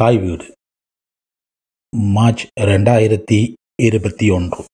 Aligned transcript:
தாய் 0.00 0.18
வீடு. 0.18 0.52
மார்ச் 1.96 2.46
ரெண்டாயிரத்தி 2.60 3.52
இருபத்தி 3.82 4.30
ஒன்று. 4.30 4.64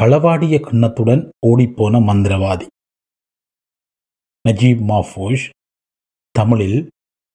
களவாடிய 0.00 0.60
கிண்ணத்துடன் 0.60 1.30
ஓடிப்போன 1.46 1.98
மந்திரவாதி. 2.00 2.66
நஜீப் 4.48 4.82
மாஃபூஷ் 4.88 5.48
தமிழில் 6.30 6.90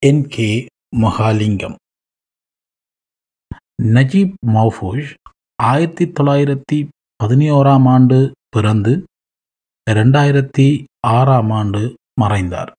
N 0.06 0.28
K 0.30 0.66
Mahalingam. 0.96 1.76
Naguib 3.84 4.34
Mahfouz 4.48 5.14
ஆயிரத்தி 5.64 6.06
தொள்ளாயிரத்தி 6.06 6.88
பதினோராம் 7.24 7.88
ஆண்டு 7.88 8.32
பிறந்து 8.50 9.04
ரெண்டாயிரத்தி 9.92 10.84
ஆறாம் 11.08 11.50
ஆண்டு 11.50 11.96
மறைந்தார். 12.22 12.74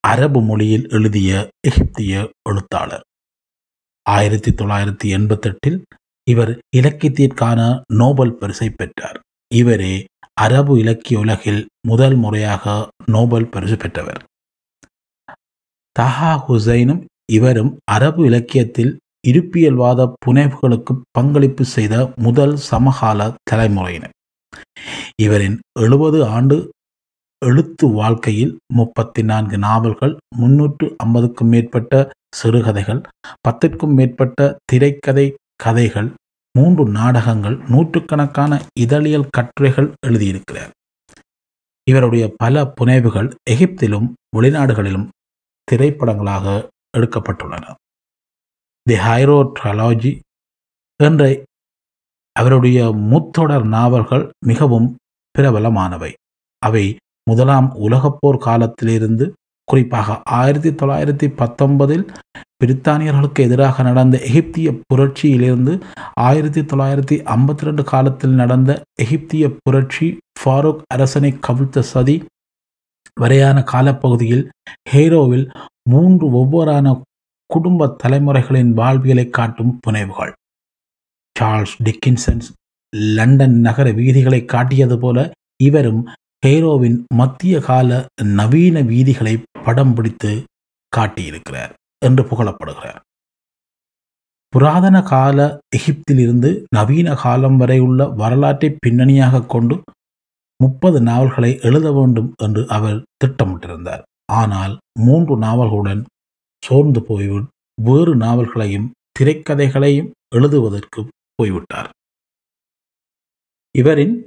அரபு 0.00 0.42
மொழியில் 0.42 0.86
எழுதிய 0.88 1.48
எகிப்திய 1.60 2.30
எழுத்தாளர். 2.48 3.02
ஆயிரத்தி 4.02 4.50
தொள்ளாயிரத்தி 4.50 5.08
எண்பத்தெட்டில் 5.16 5.82
இவர் 6.30 6.58
இலக்கியத்திற்கான 6.76 7.80
நோபல் 7.92 8.34
பரிசை 8.34 8.70
பெற்றார். 8.70 9.20
இவரே 9.54 10.04
அரபு 10.34 10.78
இலக்கிய 10.78 11.18
உலகில் 11.18 11.66
முதல் 11.86 12.14
முறையாக 12.14 12.88
நோபல் 13.06 13.48
பரிசு 13.48 13.76
பெற்றவர். 13.76 14.22
தஹா 15.98 16.32
ஹுசைனும் 16.48 17.04
இவரும் 17.32 17.78
அரபு 17.84 18.24
இலக்கியத்தில் 18.24 18.98
இருப்பியல்வாத 19.26 20.12
புனைவுகளுக்கு 20.26 21.00
பங்களிப்பு 21.10 21.64
செய்த 21.64 22.12
முதல் 22.16 22.56
சமகால 22.56 23.34
தலைமுறையினர். 23.42 24.14
இவரின் 25.22 25.60
எழுபது 25.80 26.24
ஆண்டு 26.24 26.70
எழுத்து 27.44 27.86
வாழ்க்கையில் 27.88 28.58
முப்பத்தி 28.74 29.22
நான்கு 29.22 29.58
நாவல்கள் 29.58 30.16
முன்னூற்று 30.36 30.86
ஐம்பதுக்கும் 30.96 31.48
மேற்பட்ட 31.48 32.10
சிறுகதைகள் 32.36 33.00
பத்திற்கும் 33.40 33.94
மேற்பட்ட 33.94 34.58
திரைக்கதை 34.64 35.34
கதைகள் 35.56 36.10
மூன்று 36.58 36.84
நாடகங்கள் 36.88 37.56
நூற்றுக்கணக்கான 37.68 38.60
இதழியல் 38.80 39.28
கட்டுரைகள் 39.30 39.88
எழுதியிருக்கிறார். 40.06 40.70
இவருடைய 41.90 42.24
பல 42.36 42.64
புனைவுகள் 42.80 43.34
எகிப்திலும் 43.50 44.08
வெளிநாடுகளிலும் 44.36 45.08
திரைப்படங்களாக 45.72 46.68
எடுக்கப்பட்டுள்ளன. 46.96 47.74
தி 48.82 48.94
ஹைரோ 48.94 49.52
ட்ரலாஜி 49.58 50.12
என்ற 51.02 51.44
அவருடைய 52.32 52.80
முத்தொடர் 53.12 53.66
நாவல்கள் 53.76 54.32
மிகவும் 54.46 54.96
பிரபலமானவை. 55.38 56.12
அவை 56.58 56.84
முதலாம் 57.30 57.68
உலகப்போர் 57.80 58.38
காலத்திலிருந்து 58.38 59.26
குறிப்பாக 59.68 60.14
ஆயிரத்தி 60.38 60.70
தொள்ளாயிரத்தி 60.70 61.26
பத்தொன்பதில் 61.40 62.04
பிரித்தானியர்களுக்கு 62.60 63.40
எதிராக 63.40 63.82
நடந்த 63.82 64.16
எகிப்திய 64.28 64.68
புரட்சியிலிருந்து 64.88 65.74
ஆயிரத்தி 66.20 66.60
தொள்ளாயிரத்தி 66.60 67.16
ஐம்பத்தி 67.34 67.66
ரெண்டு 67.68 67.82
காலத்தில் 67.84 68.34
நடந்த 68.34 68.70
எகிப்திய 69.02 69.44
புரட்சி 69.62 70.08
ஃபாரூக் 70.40 70.82
அரசனை 70.94 71.30
கவிழ்த்த 71.46 71.84
சதி 71.92 72.16
வரையான 73.20 73.58
காலப்பகுதியில் 73.72 74.44
ஹெய்ரோவில் 74.92 75.46
மூன்று 75.90 76.26
ஒவ்வொரான 76.32 76.94
குடும்ப 77.50 77.86
தலைமுறைகளின் 78.02 78.72
வாழ்வியலை 78.72 79.26
காட்டும் 79.28 79.72
புனைவுகள். 79.80 80.32
சார்ல்ஸ் 81.36 81.76
டிக்கின்சன்ஸ் 81.82 82.48
லண்டன் 83.16 83.56
நகர 83.60 83.88
வீதிகளை 83.90 84.40
காட்டியது 84.44 84.98
போல 84.98 85.18
இவரும் 85.62 86.02
கெய்ரோவின் 86.46 87.04
மத்திய 87.14 87.60
கால 87.60 88.06
நவீன 88.22 88.80
வீதிகளை 88.80 89.42
படம் 89.64 89.94
பிடித்து 89.94 90.44
காட்டியிருக்கிறார் 90.96 91.72
என்று 91.98 92.22
புகழப்படுகிறார். 92.22 93.00
புராதன 94.48 95.02
கால 95.02 95.60
எகிப்திலிருந்து 95.76 96.64
நவீன 96.68 97.14
காலம் 97.14 97.56
வரை 97.56 97.78
உள்ள 97.78 98.06
வரலாற்றை 98.06 98.76
பின்னணியாக 98.78 99.42
கொண்டு 99.46 99.82
முப்பது 100.56 101.00
நாவல்களை 101.00 101.58
எழுத 101.62 101.92
வேண்டும் 101.92 102.34
என்று 102.36 102.66
அவர் 102.68 103.04
திட்டமிட்டிருந்தார். 103.24 104.02
ஆனால் 104.32 104.78
மூன்று 105.00 105.36
நாவல்களுடன் 105.36 106.02
சோர்ந்து 106.62 107.02
போய் 107.02 107.30
வேறு 107.82 108.16
நாவல்களையும் 108.16 108.90
திரைக்கதைகளையும் 109.18 110.10
எழுதுவதற்கு 110.34 111.00
போய்விட்டார். 111.34 111.90
இவரின் 113.74 114.26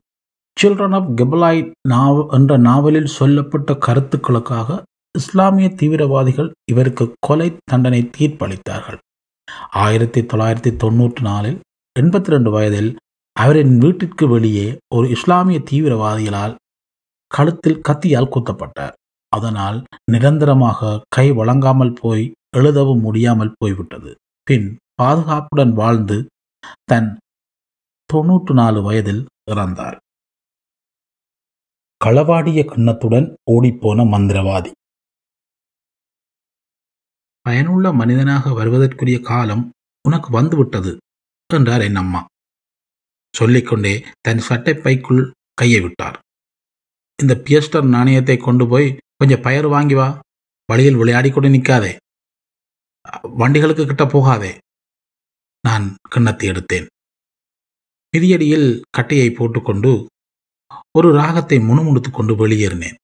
சில்ட்ரன் 0.57 0.95
ஆஃப் 0.97 1.09
கெபலாய் 1.19 1.61
நாவ 1.91 2.25
என்ற 2.31 2.57
நாவலில் 2.57 3.13
சொல்லப்பட்ட 3.17 3.71
கருத்துக்களுக்காக 3.85 4.77
இஸ்லாமிய 5.15 5.67
தீவிரவாதிகள் 5.79 6.49
இவருக்கு 6.71 7.05
கொலை 7.19 7.47
தண்டனை 7.71 8.01
தீர்ப்பளித்தார்கள். 8.17 8.99
ஆயிரத்தி 9.83 10.21
தொள்ளாயிரத்தி 10.21 10.71
தொண்ணூற்றி 10.83 11.21
நாலில் 11.21 11.57
எண்பத்தி 11.99 12.33
ரெண்டு 12.35 12.51
வயதில் 12.51 12.91
அவரின் 13.35 13.73
வீட்டிற்கு 13.77 14.27
வெளியே 14.27 14.67
ஒரு 14.95 15.09
இஸ்லாமிய 15.09 15.59
தீவிரவாதிகளால் 15.71 16.55
கழுத்தில் 17.31 17.81
கத்தியால் 17.89 18.31
குத்தப்பட்டார். 18.35 18.95
அதனால் 19.29 19.77
நிரந்தரமாக 20.11 20.99
கை 21.09 21.27
வழங்காமல் 21.31 21.97
போய் 22.01 22.25
எழுதவும் 22.57 22.99
முடியாமல் 22.99 23.55
போய்விட்டது. 23.57 24.11
பின் 24.47 24.67
பாதுகாப்புடன் 25.01 25.73
வாழ்ந்து 25.73 26.17
தன் 26.91 27.11
தொன்னூற்று 28.09 28.53
நாலு 28.53 28.81
வயதில் 28.81 29.23
இறந்தார். 29.51 29.97
களவாடிய 32.03 32.61
கிண்ணத்துடன் 32.69 33.27
ஓடிப்போன 33.51 34.03
மந்திரவாதி. 34.13 34.71
பயனுள்ள 37.45 37.93
மனிதனாக 37.93 38.51
வருவதற்குரிய 38.51 39.21
காலம் 39.21 39.63
உனக்கு 40.07 40.29
வந்துவிட்டது 40.31 40.97
என்றார் 41.53 41.81
என் 41.81 41.95
அம்மா. 41.95 42.21
சொல்லிக்கொண்டே 43.33 43.93
தன் 44.21 44.37
சட்டை 44.37 44.73
பைக்குள் 44.73 45.23
கையை 45.53 45.79
விட்டார். 45.81 46.19
இந்த 47.19 47.33
பியஸ்டர் 47.45 47.87
நாணயத்தை 47.89 48.37
கொண்டு 48.37 48.67
போய் 48.67 48.87
கொஞ்சம் 49.15 49.41
பயர் 49.41 49.69
வாங்கி 49.69 49.93
வா. 49.93 50.19
வழியில் 50.69 50.95
விளையாடி 50.95 51.29
கொண்டு 51.29 51.49
நிற்காதே 51.49 51.93
வண்டிகளுக்கு 53.39 53.85
கிட்ட 53.85 54.05
போகாதே. 54.05 54.57
நான் 55.67 55.85
கிண்ணத்தை 56.09 56.49
எடுத்தேன். 56.49 56.87
மிதியடியில் 58.13 58.81
கட்டையை 58.89 59.29
போட்டுக்கொண்டு 59.29 59.91
ஒரு 60.97 61.11
ராகத்தை 61.11 61.57
முணுமுணுத்து 61.57 62.11
கொண்டு 62.11 62.47
வெளியேறினேன். 62.47 62.97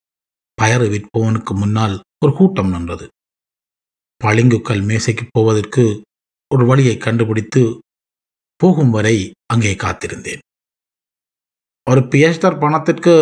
பயறு 0.61 0.85
விற்பவனுக்கு 0.94 1.53
முன்னால் 1.53 1.95
ஒரு 2.25 2.33
கூட்டம் 2.33 2.69
நின்றது. 2.69 3.07
பளிங்குக்கல் 4.22 4.83
மேசைக்கு 4.83 5.27
போவதற்கு 5.31 5.83
ஒரு 6.53 6.66
வழியை 6.66 6.97
கண்டுபிடித்து 6.97 7.81
போகும் 8.55 8.89
வரை 8.89 9.31
அங்கே 9.45 9.73
காத்திருந்தேன். 9.73 10.39
ஒரு 11.89 12.01
பியஸ்டர் 12.01 12.59
பணத்திற்கு 12.59 13.13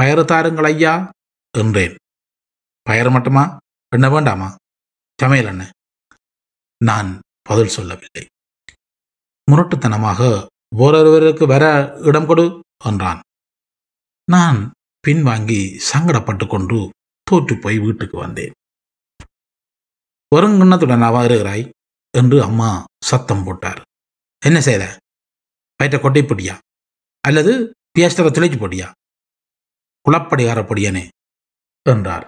பயறு 0.00 0.24
தாருங்கள் 0.24 0.64
ஐயா 0.64 1.10
என்றேன். 1.58 1.94
பயறு 2.90 3.10
மட்டுமா? 3.10 3.56
என்ன 3.94 4.10
வேண்டாமா? 4.10 4.56
சமையல் 5.22 5.46
என்ன? 5.46 5.70
நான் 6.84 7.20
பதில் 7.42 7.74
சொல்லவில்லை. 7.76 8.26
முரட்டுத்தனமாக 9.50 10.48
ஓரொருவருக்கு 10.76 11.46
வர 11.46 11.64
இடம் 12.02 12.26
கொடு 12.26 12.62
என்றான். 12.84 13.20
நான் 14.30 14.72
பின்வாங்கி 15.06 15.80
சங்கடப்பட்டு 15.92 16.46
கொண்டு 16.48 16.90
தோற்று 17.22 17.58
போய் 17.58 17.78
வீட்டுக்கு 17.78 18.16
வந்தேன். 18.16 18.52
வருங்குன்னத்துடன் 20.36 21.02
அவா 21.02 21.24
இருக்கிறாய் 21.24 21.70
என்று 22.18 22.42
அம்மா 22.42 22.84
சத்தம் 23.04 23.44
போட்டார். 23.44 23.82
என்ன 24.46 24.60
செய்த? 24.60 24.98
வயிற்ற 25.76 25.98
கொட்டை 26.00 26.22
பொடியா? 26.22 26.58
அல்லது 27.20 27.74
பியாஸ்டர 27.98 28.28
துளைச்சு 28.30 28.58
பொடியா? 28.58 28.90
குளப்படிகார 30.08 30.62
பொடியனே 30.62 31.08
என்றார். 31.88 32.26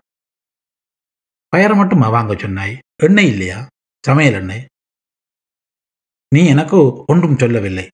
பயரை 1.48 1.76
மட்டுமா 1.76 2.08
வாங்க 2.08 2.36
சொன்னாய்? 2.38 2.78
எண்ணெய் 3.02 3.28
இல்லையா? 3.28 3.66
சமையல் 4.06 4.34
எண்ணெய்? 4.34 4.66
நீ 6.28 6.46
எனக்கு 6.46 6.76
ஒன்றும் 7.06 7.38
சொல்லவில்லை. 7.38 7.88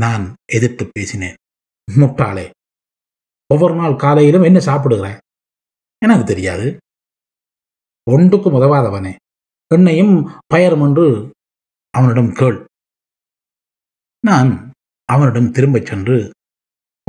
நான் 0.00 0.34
எதிர்த்து 0.52 0.90
பேசினேன். 0.92 1.34
முட்டாளே! 1.96 2.50
ஒவ்வொரு 3.52 3.74
நாள் 3.74 3.96
காலையிலும் 3.96 4.42
என்ன 4.42 4.60
சாப்பிடுகிற 4.60 5.18
எனக்கு 5.98 6.24
தெரியாது. 6.24 6.66
ஒன்றுக்கும் 8.10 8.54
உதவாதவனே. 8.54 9.12
என்னையும் 9.74 10.14
பயரும் 10.46 10.80
என்று 10.80 11.06
அவனிடம் 11.90 12.32
கேள். 12.32 12.58
நான் 14.26 14.50
அவனிடம் 15.04 15.50
திரும்பச் 15.50 15.86
சென்று 15.86 16.16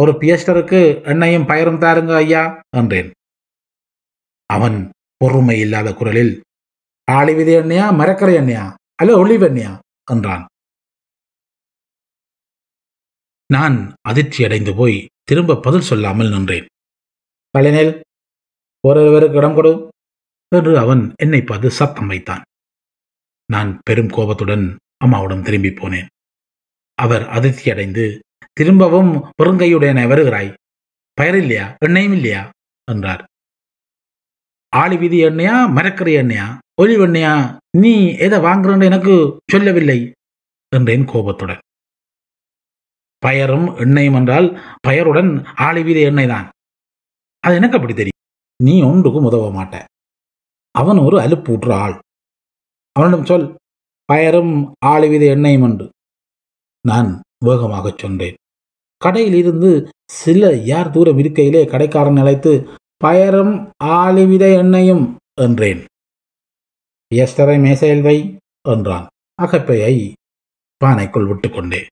ஒரு 0.01 0.11
பியஸ்டருக்கு 0.11 0.81
என்னையும் 1.05 1.45
பயரும் 1.45 1.79
தாருங்க 1.79 2.15
ஐயா 2.15 2.43
என்றேன். 2.77 3.11
அவன் 4.45 4.77
பொறுமை 5.17 5.59
இல்லாத 5.59 5.93
குரலில் 5.93 6.43
ஆளி 7.11 7.33
விதை 7.33 7.53
எண்ணெயா 7.55 7.87
மரக்கரை 7.95 8.35
எண்ணெயா 8.35 8.65
அல்ல 8.95 9.17
ஒளிவு 9.17 9.45
எண்ணெயா 9.49 9.73
என்றான். 10.11 10.45
நான் 13.53 13.77
அதிர்ச்சி 14.01 14.43
அடைந்து 14.43 14.75
போய் 14.75 14.97
திரும்ப 15.23 15.55
பதில் 15.55 15.81
சொல்லாமல் 15.81 16.29
நின்றேன். 16.29 16.65
பழனில் 17.57 18.01
ஒருவருக்கு 18.87 19.37
இடம் 19.37 19.55
கொடு 19.55 19.89
என்று 20.55 20.77
அவன் 20.77 21.13
என்னை 21.17 21.41
பார்த்து 21.41 21.71
சத்தம் 21.71 22.07
வைத்தான். 22.07 22.41
நான் 23.45 23.79
பெரும் 23.83 24.09
கோபத்துடன் 24.09 24.77
அம்மாவிடம் 24.97 25.43
திரும்பி 25.43 25.69
போனேன். 25.69 26.05
அவர் 26.93 27.21
அதிர்ச்சியடைந்து 27.21 28.19
திரும்பவும் 28.53 29.13
பெருங்கையுடனே 29.15 30.07
வருகிறாய். 30.07 30.53
பயர் 31.21 31.37
இல்லையா 31.37 31.77
எண்ணெயும் 31.85 32.13
இல்லையா? 32.13 32.49
என்றார். 32.91 33.23
ஆளி 34.69 34.97
வீதி 34.97 35.23
எண்ணெயா? 35.23 35.71
மரக்கறி 35.71 36.15
எண்ணெயா? 36.15 36.57
ஒலி 36.81 36.97
எண்ணெயா 36.97 37.57
நீ 37.77 38.17
எதை 38.17 38.39
வாங்குறன்னு 38.39 38.83
எனக்கு 38.83 39.39
சொல்லவில்லை 39.51 40.11
என்றேன் 40.75 41.05
கோபத்துடன். 41.05 41.59
பயரும் 43.25 43.67
எண்ணெயும் 43.83 44.17
என்றால் 44.19 44.47
பயருடன் 44.87 45.31
ஆளிவீத 45.65 45.99
எண்ணெய் 46.09 46.31
தான் 46.33 46.47
அது 47.43 47.55
எனக்கு 47.59 47.77
அப்படி 47.77 47.93
தெரியும். 47.93 48.21
நீ 48.59 48.75
ஒன்றுக்கும் 48.83 49.27
உதவ 49.29 49.47
மாட்ட. 49.55 49.75
அவன் 50.75 50.99
ஒரு 51.07 51.15
அலுப்பூற்ற 51.19 51.69
ஆள். 51.85 51.95
அவனிடம் 52.95 53.25
சொல் 53.25 53.47
பயரும் 54.09 54.53
ஆளுவித 54.85 55.23
எண்ணெயும் 55.35 55.65
என்று 55.67 55.85
நான் 56.85 57.09
வேகமாகச் 57.45 58.01
சொன்னேன். 58.03 58.37
கடையில் 59.01 59.33
இருந்து 59.33 59.71
சில 60.11 60.51
யார் 60.71 60.91
தூரம் 60.91 61.19
இருக்கையிலே 61.19 61.61
கடைக்காரன் 61.73 62.19
அழைத்து 62.23 62.51
பயரும் 62.97 63.53
ஆளிவித 63.99 64.45
எண்ணெயும் 64.61 65.05
என்றேன். 65.41 65.81
எஸ்டரை 67.11 67.57
மேசையில் 67.65 68.05
வை 68.07 68.17
என்றான். 68.69 69.07
அகப்பையை 69.39 69.95
பானைக்குள் 70.81 71.27
விட்டுக்கொண்டேன் 71.29 71.89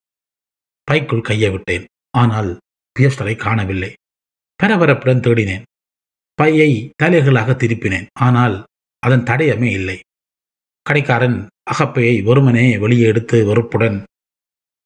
பைக்குள் 0.87 1.27
கையை 1.29 1.49
விட்டேன். 1.49 1.85
ஆனால் 2.17 2.51
பியஸ்டரை 2.95 3.35
காணவில்லை. 3.35 3.91
பரபரப்புடன் 4.59 5.23
தேடினேன். 5.25 5.65
பையை 6.39 6.71
தலைகளாக 7.03 7.55
திருப்பினேன். 7.55 8.07
ஆனால் 8.19 8.55
அதன் 9.03 9.27
தடயமே 9.29 9.69
இல்லை. 9.71 9.97
கடைக்காரன் 10.85 11.37
அகப்பையை 11.71 12.15
ஒருமனே 12.25 12.79
வெளியே 12.79 13.05
எடுத்து 13.07 13.37
வெறுப்புடன் 13.45 13.97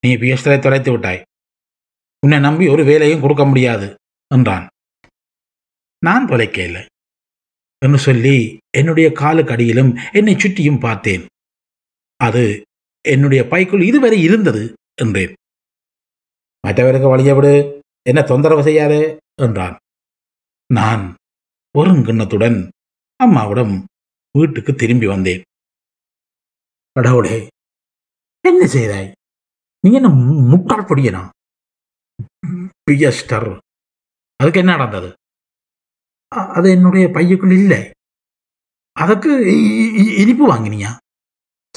நீ 0.04 0.10
பியஸ்டரை 0.16 0.58
தொலைத்து 0.60 0.92
விட்டாய். 0.92 1.22
உன்னை 2.24 2.40
நம்பி 2.40 2.66
ஒரு 2.68 2.84
வேலையும் 2.84 3.22
கொடுக்க 3.22 3.46
முடியாது 3.46 3.88
என்றான். 4.32 4.66
நான் 6.00 6.28
தொலைக்க 6.28 6.58
இல்லை 6.64 6.84
என்று 7.82 7.98
சொல்லி 7.98 8.36
என்னுடைய 8.78 9.08
காலுக்கு 9.12 9.54
அடியிலும் 9.54 9.92
என்னை 10.12 10.36
சுற்றியும் 10.36 10.80
பார்த்தேன். 10.80 11.24
அது 12.20 12.44
என்னுடைய 13.06 13.42
பைக்குள் 13.48 13.82
இதுவரை 13.82 14.22
இருந்தது 14.22 14.64
என்றேன். 15.02 15.34
மற்றவருக்கு 16.66 17.08
வழிய 17.08 17.34
விடு 17.34 17.80
என்ன 18.02 18.22
தொந்தரவு 18.22 18.64
செய்யாதே 18.64 19.18
என்றான். 19.42 19.78
நான் 20.74 21.16
ஒருங்கிண்ணத்துடன் 21.78 22.70
அம்மாவிடம் 23.16 23.86
வீட்டுக்கு 24.32 24.76
திரும்பி 24.76 25.08
வந்தேன். 25.08 25.44
கடவுளே 26.92 27.48
என்ன 28.48 28.68
செய்தாய்? 28.68 29.12
நீ 29.80 29.94
என்ன 29.94 30.08
மு- 30.08 30.50
முட்டாள் 30.50 30.84
பொடியனா? 30.84 31.30
பியஸ்டர் 32.92 33.58
அதுக்கு 34.36 34.60
என்ன 34.60 34.76
நடந்தது? 34.76 35.14
அது 36.28 36.70
என்னுடைய 36.70 37.08
பையக்குள் 37.08 37.52
இல்லை. 37.52 37.92
அதுக்கு 38.92 39.30
இனிப்பு 40.18 40.54
வாங்கினியா? 40.54 40.98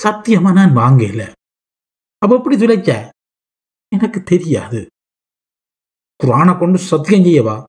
சத்தியமா 0.02 0.52
நான் 0.52 0.76
வாங்கல. 0.76 1.32
அப்ப 2.18 2.36
எப்படி 2.36 2.56
துளைச்ச? 2.56 3.08
எனக்கு 3.88 4.22
தெரியாது. 4.22 4.86
குரானை 6.24 6.58
கொண்டு 6.58 6.78
சத்தியம் 6.78 7.24
செய்யவா? 7.24 7.64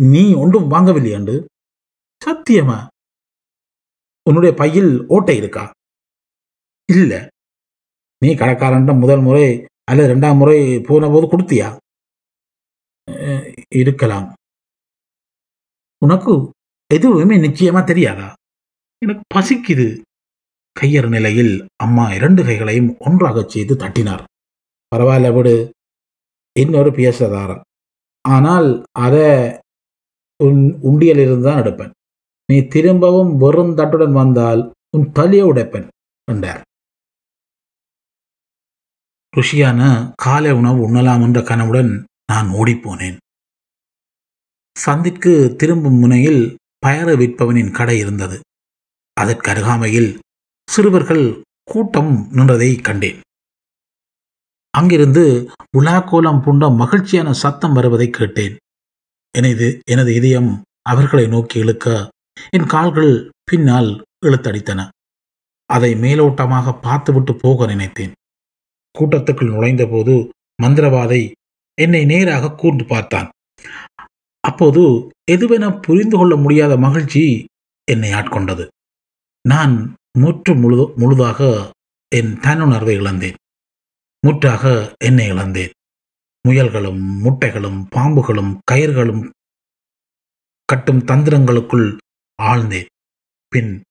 நீ 0.00 0.34
ஒன்றும் 0.34 0.70
வாங்கவில்லையாண்டு 0.70 1.44
சத்தியமா? 2.24 2.86
உன்னுடைய 4.22 4.54
பையில் 4.54 5.06
ஓட்டை 5.06 5.36
இருக்கா? 5.36 5.70
இல்ல. 6.92 7.28
நீ 8.18 8.34
கடைக்காரன் 8.34 8.98
முதல் 8.98 9.20
முறை 9.20 9.64
அல்லது 9.84 10.14
ரெண்டாம் 10.14 10.36
முறை 10.36 10.80
போன 10.80 11.08
போது 11.08 11.26
கொடுத்தியா? 11.26 11.76
அஹ், 13.10 13.64
இருக்கலாம். 13.74 14.32
உனக்கு 16.04 16.52
எதுவுமே 16.94 17.36
நிச்சயமா 17.36 17.84
தெரியாதா? 17.84 18.32
எனக்கு 18.98 19.24
பசிக்குது. 19.34 20.02
கையர் 20.80 21.08
நிலையில் 21.08 21.66
அம்மா 21.76 22.12
இரண்டு 22.12 22.42
கைகளையும் 22.42 22.96
ஒன்றாகச் 22.98 23.48
செய்து 23.48 23.76
தட்டினார். 23.76 24.24
பரவாயில்ல 24.92 25.28
விடு. 25.34 25.54
இன்னொரு 26.56 26.90
பியசதாரம் 26.90 27.62
ஆனால் 28.24 28.68
அதை 29.06 29.28
உன் 30.40 30.60
உண்டியலிருந்து 30.88 31.44
தான் 31.48 31.60
எடுப்பேன். 31.62 31.92
நீ 32.48 32.56
திரும்பவும் 32.74 33.32
வெறும் 33.36 33.74
தட்டுடன் 33.78 34.12
வந்தால் 34.12 34.62
உன் 34.96 35.06
தலையை 35.12 35.44
உடைப்பேன் 35.50 35.88
என்றார். 36.32 36.62
ருஷியான 39.36 39.80
காலை 40.14 40.52
உணவு 40.52 40.78
உண்ணலாம் 40.86 41.22
என்ற 41.22 41.40
கனவுடன் 41.42 41.90
நான் 42.32 42.48
ஓடிப்போனேன். 42.60 43.18
சந்திக்கு 44.76 45.32
திரும்பும் 45.56 45.98
முனையில் 45.98 46.42
பயறு 46.86 47.14
விற்பவனின் 47.22 47.74
கடை 47.78 47.96
இருந்தது. 47.98 48.38
அதற்கு 49.16 49.50
அருகாமையில் 49.50 50.10
சிறுவர்கள் 50.68 51.24
கூட்டம் 51.64 52.12
நின்றதை 52.36 52.70
கண்டேன். 52.88 53.20
அங்கிருந்து 54.74 55.24
உலாக்கோலம் 55.78 56.40
பூண்ட 56.44 56.64
மகிழ்ச்சியான 56.70 57.30
சத்தம் 57.32 57.72
வருவதை 57.72 58.10
கேட்டேன். 58.10 58.54
எனது 59.34 59.66
எனது 59.84 60.14
இதயம் 60.14 60.50
அவர்களை 60.82 61.26
நோக்கி 61.26 61.58
இழுக்க 61.58 62.10
என் 62.50 62.66
கால்கள் 62.66 63.12
பின்னால் 63.44 63.90
இழுத்தடித்தன. 64.26 64.80
அதை 65.66 65.90
மேலோட்டமாக 65.94 66.72
பார்த்துவிட்டு 66.80 67.32
போக 67.34 67.66
நினைத்தேன். 67.66 68.12
கூட்டத்துக்குள் 68.94 69.52
நுழைந்தபோது 69.54 70.14
மந்திரவாதை 70.62 71.22
என்னை 71.74 72.04
நேராக 72.04 72.52
கூர்ந்து 72.52 72.84
பார்த்தான். 72.84 73.28
அப்போது 74.40 74.82
எதுவென 75.30 75.80
புரிந்து 75.80 76.16
கொள்ள 76.16 76.36
முடியாத 76.36 76.76
மகிழ்ச்சி 76.76 77.46
என்னை 77.84 78.10
ஆட்கொண்டது. 78.12 78.64
நான் 79.44 79.74
முற்று 80.18 80.52
முழு 80.54 80.92
முழுதாக 80.96 81.70
என் 82.08 82.32
தன்னுணர்வை 82.44 82.94
இழந்தேன். 83.00 83.38
முற்றாக 84.26 84.94
என்னை 85.04 85.26
இழந்தேன். 85.26 85.70
முயல்களும் 86.48 87.00
முட்டைகளும் 87.24 87.78
பாம்புகளும் 87.96 88.52
கயிர்களும் 88.70 89.22
கட்டும் 90.64 91.02
தந்திரங்களுக்குள் 91.04 91.96
ஆழ்ந்தேன். 92.42 92.90
பின் 93.48 93.82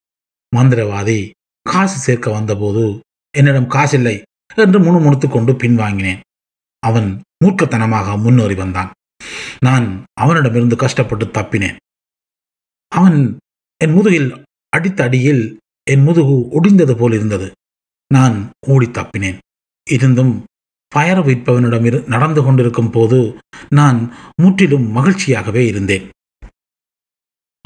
மந்திரவாதி 0.55 1.29
காசு 1.61 1.97
சேர்க்க 1.97 2.31
வந்தபோது 2.31 2.83
என்னிடம் 3.37 3.69
காசில்லை 3.69 4.15
என்று 4.55 4.79
முணுமுணுத்து 4.79 5.27
கொண்டு 5.29 5.51
பின்வாங்கினேன் 5.53 6.19
அவன் 6.83 7.09
மூர்க்கத்தனமாக 7.45 8.21
முன்னேறி 8.21 8.55
வந்தான். 8.55 8.91
நான் 9.59 9.87
அவனிடமிருந்து 10.13 10.75
கஷ்டப்பட்டு 10.75 11.25
தப்பினேன். 11.25 11.75
அவன் 12.87 13.37
என் 13.83 13.93
முதுகில் 13.93 14.29
அடித்த 14.69 15.03
அடியில் 15.03 15.43
என் 15.91 16.03
முதுகு 16.03 16.35
ஒடிந்தது 16.57 16.93
போல் 16.97 17.13
இருந்தது. 17.13 17.51
நான் 18.13 18.37
ஓடி 18.67 18.85
தப்பினேன். 18.85 19.37
இருந்தும் 19.89 20.43
பயர 20.87 21.21
விற்பவனிடம் 21.21 21.85
இரு- 21.85 22.07
நடந்து 22.07 22.43
கொண்டிருக்கும் 22.43 22.91
போது 22.91 23.37
நான் 23.69 24.13
முற்றிலும் 24.35 24.95
மகிழ்ச்சியாகவே 24.95 25.65
இருந்தேன். 25.67 26.09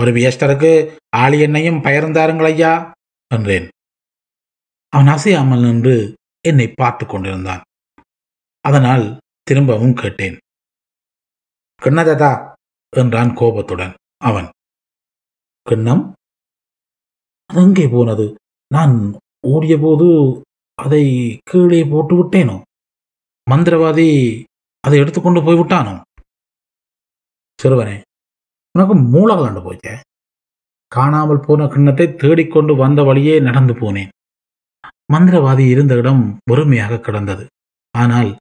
ஒரு 0.01 0.11
வியஸ்டருக்கு 0.11 0.97
ஆளி 1.09 1.37
எண்ணையும் 1.37 1.81
பயர்ந்தாருங்கள் 1.81 2.45
ஐயா 2.45 2.91
என்றேன். 3.35 3.69
அவன் 4.89 5.07
அசையாமல் 5.07 5.61
நின்று 5.61 6.15
என்னை 6.47 6.67
பார்த்து 6.67 7.05
கொண்டிருந்தான். 7.05 7.61
அதனால் 8.59 9.17
திரும்பவும் 9.43 9.93
கேட்டேன். 9.93 10.37
கிண்ணதா 11.81 12.53
என்றான் 12.97 13.33
கோபத்துடன் 13.33 13.93
அவன். 14.17 14.49
கிண்ணம்? 15.61 16.13
அது 17.45 17.61
எங்கே 17.61 17.87
போனது. 17.87 18.35
நான் 18.67 19.17
ஓடிய 19.47 19.77
போது 19.77 20.41
அதை 20.75 21.03
கீழே 21.43 21.83
போட்டு 21.83 22.13
விட்டேனோ? 22.19 22.61
மந்திரவாதி 23.51 24.07
அதை 24.79 24.99
எடுத்துக்கொண்டு 24.99 25.43
போய் 25.43 25.59
விட்டானோ? 25.59 26.01
சிறுவனே 27.59 28.01
உனக்கு 28.75 28.95
மூலகலாண்டு 29.13 29.61
போச்சே. 29.65 29.93
காணாமல் 30.87 31.45
போன 31.47 31.67
கிண்ணத்தை 31.67 32.15
தேடிக்கொண்டு 32.15 32.75
வந்த 32.75 33.03
வழியே 33.03 33.39
நடந்து 33.39 33.73
போனேன். 33.73 34.11
மந்திரவாதி 35.13 35.69
இருந்த 35.69 35.95
இடம் 35.95 36.39
வெறுமையாக 36.51 36.99
கிடந்தது. 36.99 37.45
ஆனால் 37.97 38.35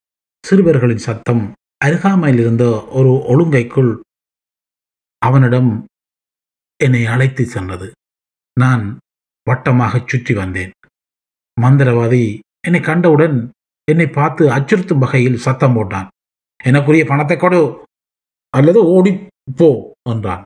சிறுவர்களின் 0.46 1.04
சத்தம் 1.08 1.52
அருகாமையில் 1.84 2.40
இருந்த 2.40 2.64
ஒரு 2.90 3.12
ஒழுங்கைக்குள் 3.32 3.92
அவனிடம் 5.18 5.86
என்னை 6.76 7.06
அழைத்து 7.06 7.44
சென்றது. 7.46 7.92
நான் 8.60 8.98
வட்டமாகச் 9.50 10.08
சுற்றி 10.08 10.34
வந்தேன். 10.34 10.72
மந்திரவாதி 11.56 12.24
என்னை 12.66 12.80
கண்டவுடன் 12.80 13.36
என்னை 13.88 14.06
பார்த்து 14.08 14.42
அச்சுறுத்தும் 14.50 15.02
வகையில் 15.04 15.42
சத்தம் 15.46 15.74
போட்டான். 15.76 16.08
எனக்குரிய 16.60 17.04
பணத்தை 17.04 17.36
கொடு 17.36 17.60
அல்லது 18.54 18.80
ஓடி 18.94 19.12
போ 19.58 19.68
என்றான். 20.10 20.42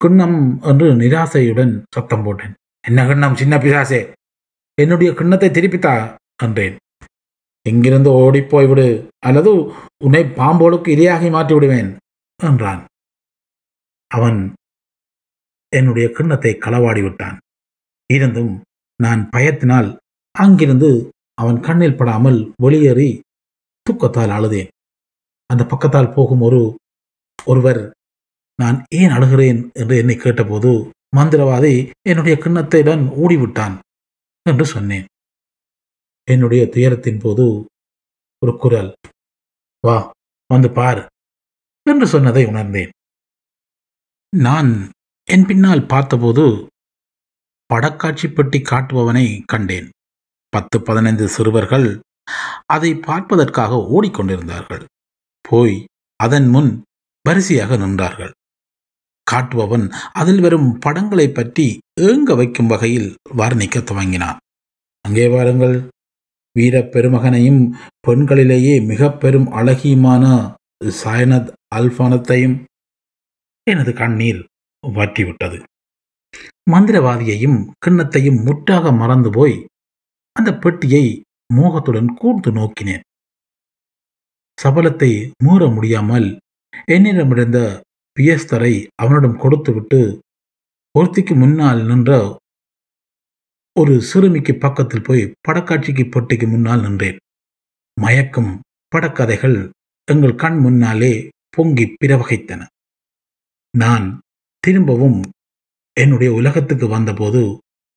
கிண்ணம் 0.00 0.38
என்று 0.60 0.86
நிராசையுடன் 0.94 1.72
சத்தம் 1.94 2.24
போட்டேன். 2.24 2.54
என்ன 2.84 3.00
கிண்ணம் 3.06 3.38
சின்ன 3.40 3.54
பிசாசே? 3.58 4.00
என்னுடைய 4.78 5.10
கிண்ணத்தை 5.12 5.48
திருப்பித்தா? 5.50 5.94
என்றேன். 6.42 6.76
எங்கிருந்து 7.66 8.10
ஓடிப்போய் 8.22 8.68
விடு 8.70 8.88
அல்லது 9.18 9.52
உன்னை 10.04 10.22
பாம்போலுக்கு 10.38 10.88
இரையாகி 10.96 11.28
மாற்றி 11.30 11.54
விடுவேன் 11.54 11.90
என்றான். 12.40 12.82
அவன் 14.10 14.40
என்னுடைய 15.72 16.06
கிண்ணத்தை 16.10 16.52
களவாடி 16.54 17.02
விட்டான் 17.02 17.36
இருந்தும் 18.10 18.52
நான் 19.00 19.22
பயத்தினால் 19.30 19.88
அங்கிருந்து 20.34 20.90
அவன் 21.34 21.58
கண்ணில் 21.60 21.96
படாமல் 21.96 22.38
வெளியேறி 22.62 23.20
தூக்கத்தால் 23.86 24.32
அழுதேன். 24.36 24.70
அந்த 25.50 25.62
பக்கத்தால் 25.64 26.14
போகும் 26.14 26.40
ஒரு 26.40 26.60
ஒருவர் 27.44 27.82
நான் 28.58 28.78
ஏன் 28.90 29.10
அழுகிறேன்? 29.10 29.60
என்று 29.72 29.94
என்னை 29.96 30.16
கேட்டபோது 30.16 30.70
மந்திரவாதி 31.16 31.74
என்னுடைய 32.08 32.34
கிண்ணத்துடன் 32.40 33.04
ஓடிவிட்டான் 33.24 33.76
என்று 34.42 34.64
சொன்னேன். 34.64 35.06
என்னுடைய 36.28 36.62
துயரத்தின் 36.68 37.20
போது 37.20 37.44
ஒரு 38.42 38.52
குரல் 38.58 38.90
வா 39.86 39.96
வந்து 40.50 40.68
பார் 40.70 41.02
என்று 41.86 42.06
சொன்னதை 42.06 42.44
உணர்ந்தேன். 42.44 42.92
நான் 44.32 44.70
என் 45.28 45.46
பின்னால் 45.46 45.86
பார்த்தபோது 45.86 46.44
படக்காட்சி 47.70 48.26
பெட்டி 48.34 48.58
காட்டுபவனை 48.58 49.26
கண்டேன். 49.46 49.88
பத்து 50.54 50.76
பதினைந்து 50.80 51.24
சிறுவர்கள் 51.28 51.88
அதை 52.66 52.90
பார்ப்பதற்காக 53.06 53.78
ஓடிக்கொண்டிருந்தார்கள். 53.94 54.84
போய் 55.48 55.76
அதன் 56.20 56.48
முன் 56.48 56.70
வரிசையாக 57.24 57.76
நின்றார்கள். 57.76 58.32
காட்டுபவன் 59.26 59.86
அதில் 60.12 60.40
வரும் 60.40 60.68
படங்களை 60.78 61.26
பற்றி 61.30 61.66
ஏங்க 62.00 62.32
வைக்கும் 62.36 62.70
வகையில் 62.72 63.10
வர்ணிக்க 63.36 63.76
துவங்கினான். 63.80 64.40
அங்கே 65.04 65.26
வாருங்கள். 65.28 65.76
வீர 66.56 66.74
பெருமகனையும் 66.94 67.62
பெண்களிலேயே 68.06 68.74
மிக 68.86 69.10
பெரும் 69.22 69.48
அழகியுமான 69.52 70.24
சாயனத் 71.02 71.50
அல்பானத்தையும் 71.74 72.56
எனது 73.70 73.92
கண்ணீர் 73.92 74.40
வற்றிவிட்டது. 74.84 75.58
மந்திரவாதியையும் 76.70 77.58
கிண்ணத்தையும் 77.86 78.42
முற்றாக 78.44 78.92
மறந்து 78.92 79.30
போய் 79.30 79.56
அந்த 80.36 80.50
பெட்டியை 80.58 81.04
மோகத்துடன் 81.54 82.08
கூர்ந்து 82.14 82.50
நோக்கினேன். 82.52 83.04
சபலத்தை 84.58 85.10
மூற 85.44 85.74
முடியாமல் 85.74 86.38
என்னிடமிருந்த 86.86 87.58
பியஸ்தரை 88.16 88.74
அவனிடம் 88.94 89.38
கொடுத்துவிட்டு 89.38 90.00
ஒருத்திக்கு 90.98 91.34
முன்னால் 91.36 91.82
நின்ற 91.82 92.10
ஒரு 93.72 93.94
சிறுமிக்கு 94.00 94.52
பக்கத்தில் 94.54 95.02
போய் 95.02 95.22
படக்காட்சிக்கு 95.48 96.04
பெட்டிக்கு 96.10 96.46
முன்னால் 96.48 96.80
நின்றேன். 96.80 97.18
மயக்கும் 98.00 98.52
படக்கதைகள் 98.96 99.58
எங்கள் 100.04 100.34
கண் 100.34 100.58
முன்னாலே 100.58 101.12
பொங்கி 101.48 101.84
பிரவகைத்தன. 102.00 102.62
நான் 103.74 104.06
திரும்பவும் 104.58 105.20
என்னுடைய 105.96 106.30
உலகத்துக்கு 106.32 106.86
வந்தபோது 106.88 107.42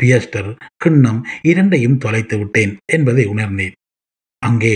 பியஸ்டர் 0.03 0.49
கிண்ணம் 0.85 1.19
இரண்டையும் 1.41 1.97
தொலைத்து 1.97 2.37
விட்டேன் 2.37 2.73
என்பதை 2.93 3.25
உணர்ந்தேன். 3.25 3.75
அங்கே 4.41 4.75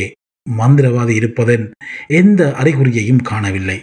மந்திரவாதி 0.50 1.14
இருப்பதன் 1.16 1.66
எந்த 2.08 2.42
அறிகுறியையும் 2.60 3.22
காணவில்லை. 3.22 3.82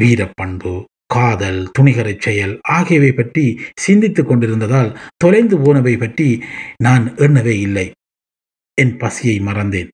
வீரப்பண்பு 0.00 0.72
காதல் 1.06 1.60
துணிகரை 1.78 2.14
செயல் 2.18 2.60
ஆகியவை 2.68 3.12
பற்றி 3.12 3.44
சிந்தித்துக் 3.74 4.28
கொண்டிருந்ததால் 4.28 4.90
தொலைந்து 5.16 5.56
போனவை 5.58 5.96
பற்றி 5.96 6.28
நான் 6.76 7.06
எண்ணவே 7.16 7.54
இல்லை. 7.60 7.86
என் 8.78 8.96
பசியை 8.96 9.38
மறந்தேன். 9.40 9.88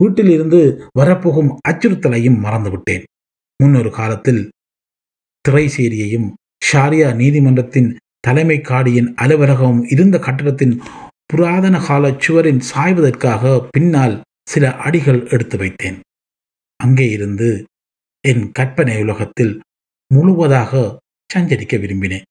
வீட்டிலிருந்து 0.00 0.60
வரப்போகும் 0.98 1.50
அச்சுறுத்தலையும் 1.68 2.42
மறந்துவிட்டேன் 2.44 3.06
முன்னொரு 3.60 3.90
காலத்தில் 3.90 4.42
திரைசேரியையும் 5.44 6.28
ஷாரியா 6.72 7.08
நீதிமன்றத்தின் 7.14 7.88
தலைமை 8.28 8.56
காடியின் 8.56 9.14
அலுவலகமும் 9.16 9.90
இருந்த 9.90 10.18
கட்டடத்தின் 10.18 10.80
புராதன 11.26 11.86
கால 11.86 12.14
சுவரின் 12.18 12.60
சாய்வதற்காக 12.74 13.68
பின்னால் 13.70 14.20
சில 14.48 14.76
அடிகள் 14.76 15.28
எடுத்து 15.28 15.56
வைத்தேன். 15.58 16.00
அங்கே 16.76 17.10
இருந்து 17.10 17.64
என் 18.28 18.52
கற்பனை 18.52 19.00
உலகத்தில் 19.00 19.60
முழுவதாக 20.14 20.98
சஞ்சரிக்க 21.34 21.76
விரும்பினேன். 21.76 22.22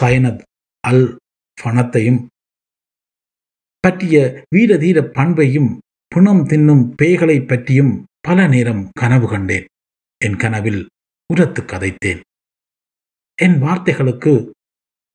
சயனத் 0.00 0.42
அல் 0.80 1.16
பணத்தையும் 1.62 2.28
பற்றிய 3.80 4.44
வீரதீர 4.56 5.02
பண்பையும் 5.02 5.78
புணம் 6.08 6.42
தின்னும் 6.46 6.94
பேய்களை 7.02 7.46
பற்றியும் 7.46 8.04
பல 8.20 8.46
நேரம் 8.46 8.88
கனவு 8.92 9.28
கண்டேன். 9.28 9.66
என் 10.24 10.36
கனவில் 10.36 10.88
உரத்து 11.26 11.62
கதைத்தேன். 11.62 12.20
என் 13.40 13.56
வார்த்தைகளுக்கு 13.62 14.32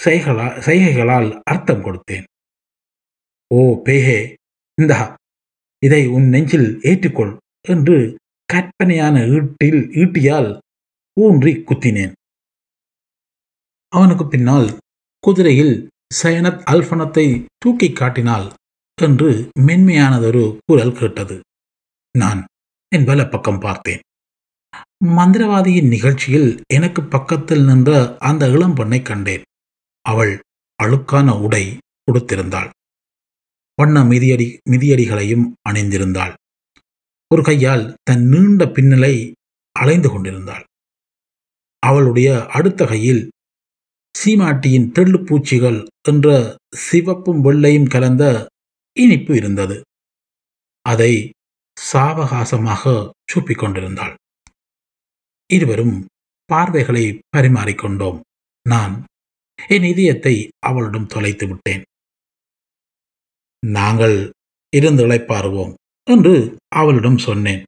செய்களா 0.04 0.48
செய்கைகளால் 0.60 1.42
அர்த்தம் 1.44 1.84
கொடுத்தேன். 1.84 2.24
ஓ 3.54 3.82
பேஹே 3.84 4.20
இந்தா 4.82 5.02
இதை 5.86 6.08
உன் 6.08 6.28
நெஞ்சில் 6.30 6.80
ஏற்றுக்கொள் 6.82 7.38
என்று 7.68 7.98
கற்பனையான 8.46 9.20
ஈட்டில் 9.20 9.82
ஈட்டியால் 10.04 10.50
ஊன்றி 11.20 11.54
குத்தினேன். 11.54 12.14
அவனுக்கு 13.88 14.28
பின்னால் 14.28 14.68
குதிரையில் 15.20 15.90
சயனத் 16.24 16.64
அல்பனத்தை 16.72 17.46
தூக்கி 17.58 17.92
காட்டினாள் 17.92 18.48
என்று 19.02 19.50
மென்மையானதொரு 19.60 20.58
குரல் 20.66 20.98
கேட்டது. 20.98 21.40
நான் 22.18 22.42
என் 22.96 23.08
வல 23.08 23.30
பக்கம் 23.30 23.60
பார்த்தேன். 23.60 24.00
மந்திரவாதியின் 25.18 25.88
நிகழ்ச்சியில் 25.88 26.50
எனக்கு 26.74 27.02
பக்கத்தில் 27.04 27.64
நின்ற 27.64 27.92
அந்த 28.20 28.44
இளம் 28.50 28.74
பெண்ணை 28.74 29.02
கண்டேன். 29.02 29.44
அவள் 30.06 30.34
அழுக்கான 30.84 31.28
உடை 31.42 31.64
உடுத்திருந்தாள் 32.12 32.70
வண்ண 33.82 34.04
மிதியடி 34.04 34.48
மிதியடிகளையும் 34.70 35.46
அணிந்திருந்தாள். 35.70 36.34
ஒரு 37.32 37.44
கையால் 37.44 37.86
தன் 38.04 38.26
நீண்ட 38.26 38.66
பின்னலை 38.66 39.16
அலைந்து 39.76 40.10
கொண்டிருந்தாள். 40.10 40.64
அவளுடைய 41.84 42.46
அடுத்த 42.48 42.86
கையில் 42.86 43.24
சீமாட்டியின் 44.16 44.92
தெள்ளுப்பூச்சிகள் 44.96 45.80
என்ற 46.08 46.28
சிவப்பும் 46.76 47.42
வெள்ளையும் 47.46 47.88
கலந்த 47.88 48.24
இனிப்பு 48.98 49.36
இருந்தது. 49.36 49.78
அதை 50.86 51.14
சாவகாசமாக 51.78 53.12
சூப்பிக் 53.32 53.60
கொண்டிருந்தாள் 53.60 54.16
இருவரும் 55.54 56.06
பார்வைகளை 56.46 57.20
பரிமாறிக்கொண்டோம். 57.38 58.20
நான் 58.70 59.04
என் 59.68 59.84
இதயத்தை 59.84 60.50
அவளிடம் 60.60 61.06
தொலைத்து 61.06 61.48
விட்டேன். 61.48 61.84
நாங்கள் 63.66 64.32
இருந்து 64.74 65.08
இழைப்பாருவோம் 65.08 65.74
என்று 66.10 66.58
அவளிடம் 66.76 67.18
சொன்னேன். 67.18 67.64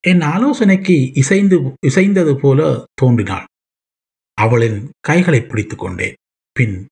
என் 0.00 0.20
ஆலோசனைக்கு 0.20 1.12
இசைந்து 1.14 1.56
இசைந்தது 1.86 2.36
போல 2.40 2.84
தோன்றினாள். 2.94 3.46
அவளின் 4.34 4.90
கைகளை 5.00 5.40
பிடித்துக் 5.42 5.78
கொண்டேன். 5.78 6.14
பின் 6.52 6.86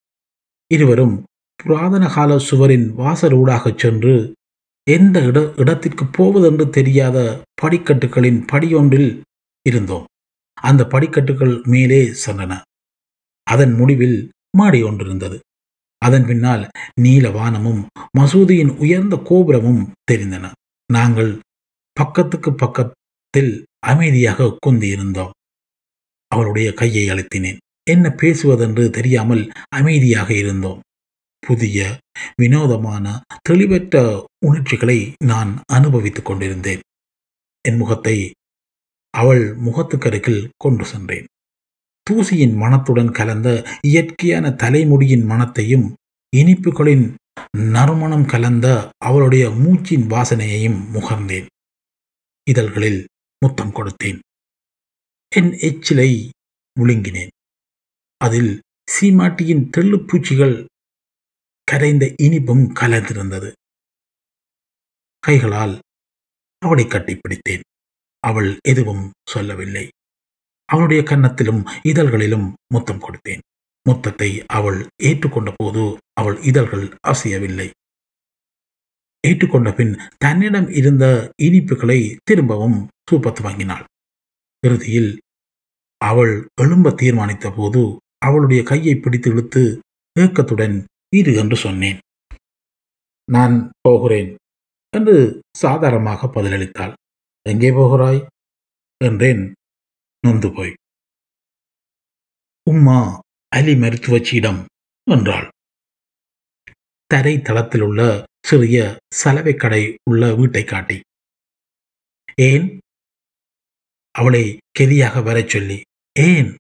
இருவரும் 0.74 1.24
புராதன 1.54 2.08
கால 2.08 2.38
சுவரின் 2.38 2.86
வாசலூடாகச் 2.98 3.78
சென்று 3.78 4.34
எந்த 4.90 5.26
இட 5.26 5.52
இடத்திற்கு 5.56 6.04
போவதென்று 6.06 6.70
தெரியாத 6.70 7.44
படிக்கட்டுகளின் 7.62 8.40
படியொன்றில் 8.52 9.22
இருந்தோம். 9.66 10.06
அந்த 10.60 10.82
படிக்கட்டுகள் 10.84 11.54
மேலே 11.64 12.00
சென்றன. 12.24 12.60
அதன் 13.42 13.72
முடிவில் 13.72 14.18
மாடி 14.56 14.82
ஒன்றிருந்தது. 14.82 15.38
அதன் 16.02 16.26
பின்னால் 16.26 16.64
நீல 17.00 17.30
வானமும் 17.30 17.86
மசூதியின் 18.18 18.72
உயர்ந்த 18.76 19.16
கோபுரமும் 19.24 19.92
தெரிந்தன. 20.10 20.52
நாங்கள் 20.92 21.32
பக்கத்துக்கு 21.92 22.50
பக்கத்தில் 22.54 23.52
அமைதியாக 23.86 24.58
குந்தியிருந்தோம் 24.66 25.34
அவளுடைய 26.26 26.68
கையை 26.72 27.04
அழுத்தினேன். 27.08 27.56
என்ன 27.90 28.08
பேசுவதென்று 28.08 28.90
தெரியாமல் 28.90 29.44
அமைதியாக 29.68 30.34
இருந்தோம். 30.34 30.80
புதிய 31.46 31.98
வினோதமான 32.34 33.06
தெளிவற்ற 33.42 33.96
உணர்ச்சிகளை 34.46 34.98
நான் 35.24 35.52
அனுபவித்துக் 35.72 36.24
கொண்டிருந்தேன். 36.24 36.80
என் 37.68 37.76
முகத்தை 37.76 38.16
அவள் 39.16 39.56
முகத்துக்கருகில் 39.56 40.48
கொண்டு 40.56 40.84
சென்றேன். 40.84 41.26
தூசியின் 42.02 42.54
மனத்துடன் 42.54 43.10
கலந்த 43.10 43.78
இயற்கையான 43.80 44.50
தலைமுடியின் 44.50 45.24
மனத்தையும் 45.24 45.94
இனிப்புகளின் 46.36 47.14
நறுமணம் 47.58 48.24
கலந்த 48.24 48.90
அவளுடைய 49.04 49.48
மூச்சின் 49.48 50.06
வாசனையையும் 50.06 50.80
முகர்ந்தேன். 50.92 51.46
இதழ்களில் 52.50 53.06
முத்தம் 53.38 53.74
கொடுத்தேன். 53.74 54.18
என் 55.36 55.50
எச்சிலை 55.52 56.28
முழுங்கினேன். 56.80 57.32
அதில் 58.16 58.62
சீமாட்டியின் 58.90 59.70
தெள்ளுப்பூச்சிகள் 59.76 60.64
கரைந்த 61.64 62.14
இனிப்பும் 62.22 62.66
கலந்திருந்தது. 62.74 63.52
கைகளால் 65.18 65.78
அவளை 66.58 66.84
கட்டிப்பிடித்தேன். 66.84 67.64
அவள் 68.24 68.58
எதுவும் 68.62 69.04
சொல்லவில்லை. 69.30 69.88
அவளுடைய 70.68 71.02
கன்னத்திலும் 71.02 71.62
இதழ்களிலும் 71.82 72.46
முத்தம் 72.74 73.02
கொடுத்தேன். 73.02 73.42
முத்தத்தை 73.86 74.30
அவள் 74.46 74.78
ஏற்றுக்கொண்ட 75.02 75.50
போது 75.56 75.82
அவள் 76.12 76.38
இதழ்கள் 76.42 76.86
அசையவில்லை. 77.08 77.70
ஏற்றுக்கொண்ட 79.26 79.74
பின் 79.74 79.92
தன்னிடம் 80.16 80.68
இருந்த 80.70 81.04
இனிப்புகளை 81.42 81.98
திரும்பவும் 82.24 82.78
சூப்பத்து 83.10 83.42
வாங்கினாள். 83.42 83.84
இறுதியில் 84.62 85.10
அவள் 86.00 86.34
எழும்ப 86.60 86.90
தீர்மானித்த 86.90 87.46
போது 87.50 87.82
அவளுடைய 88.18 88.62
கையை 88.62 88.94
பிடித்து 88.96 89.30
இழுத்து 89.30 89.62
ஏக்கத்துடன் 90.16 90.76
இரு 91.08 91.34
என்று 91.34 91.56
சொன்னேன். 91.56 91.98
நான் 93.28 93.72
போகிறேன் 93.80 94.30
என்று 94.94 95.16
சாதாரணமாக 95.56 96.26
பதிலளித்தாள். 96.26 96.94
எங்கே 97.46 97.70
போகிறாய்? 97.70 98.26
என்றேன் 99.04 99.52
நொந்து 100.20 100.52
போய். 100.52 100.74
உம்மா 102.70 103.18
அலி 103.48 103.74
மருத்துவச்சியிடம் 103.74 104.64
என்றாள். 105.10 105.48
தரை 107.06 107.42
தளத்தில் 107.42 107.80
உள்ள 107.80 108.24
சிறிய 108.46 108.98
சலவை 109.14 109.54
கடை 109.54 109.94
உள்ள 110.10 110.34
வீட்டை 110.34 110.64
காட்டி. 110.64 111.00
ஏன்? 112.34 112.78
அவளை 114.10 114.58
கெதியாக 114.78 115.22
வரச் 115.22 115.48
சொல்லி. 115.48 115.80
ஏன்? 116.18 116.54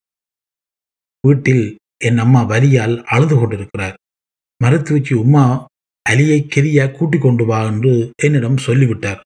வீட்டில் 1.26 1.78
என் 2.04 2.18
அம்மா 2.18 2.42
வரியால் 2.42 3.02
அழுது 3.02 3.36
கொண்டிருக்கிறார். 3.36 3.96
மருத்துவச்சி 4.64 5.14
உம்மா 5.14 5.64
அலியை 6.10 6.38
கெதியாக 6.46 6.98
கூட்டிக் 6.98 7.20
கொண்டு 7.20 7.44
வா 7.44 7.64
என்று 7.64 8.12
என்னிடம் 8.22 8.56
சொல்லிவிட்டார். 8.56 9.20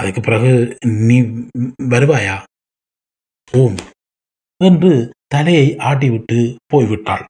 அதுக்கு 0.00 0.20
பிறகு 0.20 0.52
நீ 1.04 1.16
வருவாயா? 1.92 2.36
ஓம் 3.52 3.78
என்று 4.64 4.92
தலையை 5.26 5.66
ஆட்டிவிட்டு 5.90 6.38
போய்விட்டாள். 6.72 7.24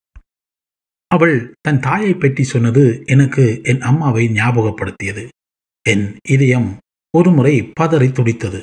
அவள் 1.10 1.36
தன் 1.60 1.80
தாயை 1.80 2.12
பற்றி 2.14 2.42
சொன்னது 2.42 2.84
எனக்கு 3.06 3.44
என் 3.64 3.80
அம்மாவை 3.80 4.24
ஞாபகப்படுத்தியது. 4.28 5.24
என் 5.86 6.06
இதயம் 6.28 6.70
ஒருமுறை 7.14 7.54
பதறி 7.80 8.08
துடித்தது. 8.12 8.60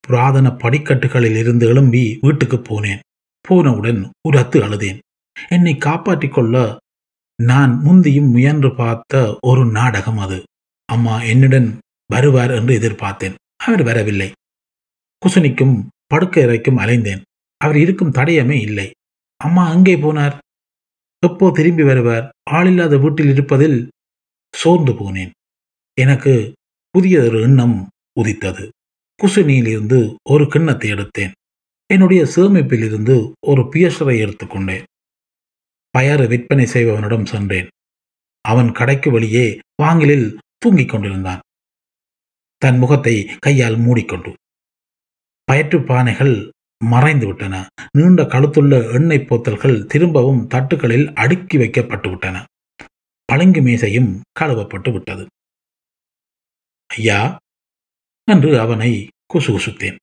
புராதன 0.00 0.48
படிக்கட்டுகளில் 0.56 1.36
இருந்து 1.36 1.64
எழும்பி 1.66 2.04
வீட்டுக்கு 2.20 2.58
போனேன். 2.68 3.02
போனவுடன் 3.48 4.00
உரத்து 4.28 4.58
அழுதேன். 4.62 5.00
என்னை 5.48 5.74
காப்பாற்றிக் 5.76 6.32
கொள்ள 6.32 6.56
நான் 7.38 7.72
முந்தியும் 7.84 8.30
முயன்று 8.30 8.70
பார்த்த 8.74 9.38
ஒரு 9.40 9.62
நாடகம் 9.70 10.18
அது. 10.18 10.38
அம்மா 10.88 11.14
என்னுடன் 11.22 11.68
வருவார் 12.10 12.50
என்று 12.50 12.72
எதிர்பார்த்தேன். 12.78 13.34
அவர் 13.56 13.82
வரவில்லை. 13.82 14.28
குசுனிக்கும் 15.22 15.74
படுக்கை 16.06 16.42
அறைக்கும் 16.44 16.80
அலைந்தேன். 16.82 17.22
அவர் 17.60 17.76
இருக்கும் 17.76 18.14
தடயமே 18.14 18.56
இல்லை. 18.60 18.90
அம்மா 19.40 19.64
அங்கே 19.70 19.94
போனார்? 19.96 20.36
எப்போ 21.26 21.46
திரும்பி 21.50 21.82
வருவார்? 21.82 22.26
ஆளில்லாத 22.50 22.94
வீட்டில் 23.00 23.28
இருப்பதில் 23.28 23.78
சோர்ந்து 24.54 24.92
போனேன். 24.92 25.30
எனக்கு 25.98 26.32
புதியதொரு 26.94 27.40
எண்ணம் 27.42 27.76
உதித்தது. 28.20 28.64
குசுனியிலிருந்து 29.20 29.98
ஒரு 30.28 30.44
கிண்ணத்தை 30.46 30.88
எடுத்தேன். 30.92 31.34
என்னுடைய 31.86 32.22
சேமிப்பில் 32.36 32.84
இருந்து 32.84 33.16
ஒரு 33.46 33.62
பியசரை 33.72 34.16
எடுத்துக்கொண்டேன் 34.24 34.86
பயறு 35.98 36.24
விற்பனை 36.28 36.64
செய்பவனிடம் 36.66 37.26
சென்றேன். 37.26 37.68
அவன் 38.44 38.70
கடைக்கு 38.72 39.08
வெளியே 39.10 39.46
வாங்கலில் 39.82 40.26
தூங்கிக் 40.58 40.88
கொண்டிருந்தான். 40.88 41.40
தன் 42.60 42.78
முகத்தை 42.78 43.36
கையால் 43.38 43.76
மூடிக்கொண்டு. 43.76 44.30
பயற்று 45.44 45.78
பானைகள் 45.78 46.34
மறைந்து 46.84 47.26
விட்டன 47.26 47.54
நீண்ட 47.98 48.22
கழுத்துள்ள 48.22 48.92
எண்ணெய் 48.92 49.26
போத்தல்கள் 49.28 49.86
திரும்பவும் 49.86 50.48
தட்டுகளில் 50.48 51.14
அடுக்கி 51.14 51.56
வைக்கப்பட்டு 51.58 52.08
விட்டன 52.08 52.44
பளிங்கு 53.24 53.60
மேசையும் 53.60 54.10
கழுவப்பட்டு 54.40 54.92
விட்டது. 54.92 55.26
ஐயா 56.86 57.36
என்று 58.30 58.60
அவனை 58.60 59.08
குசுகுசுத்தேன். 59.34 59.96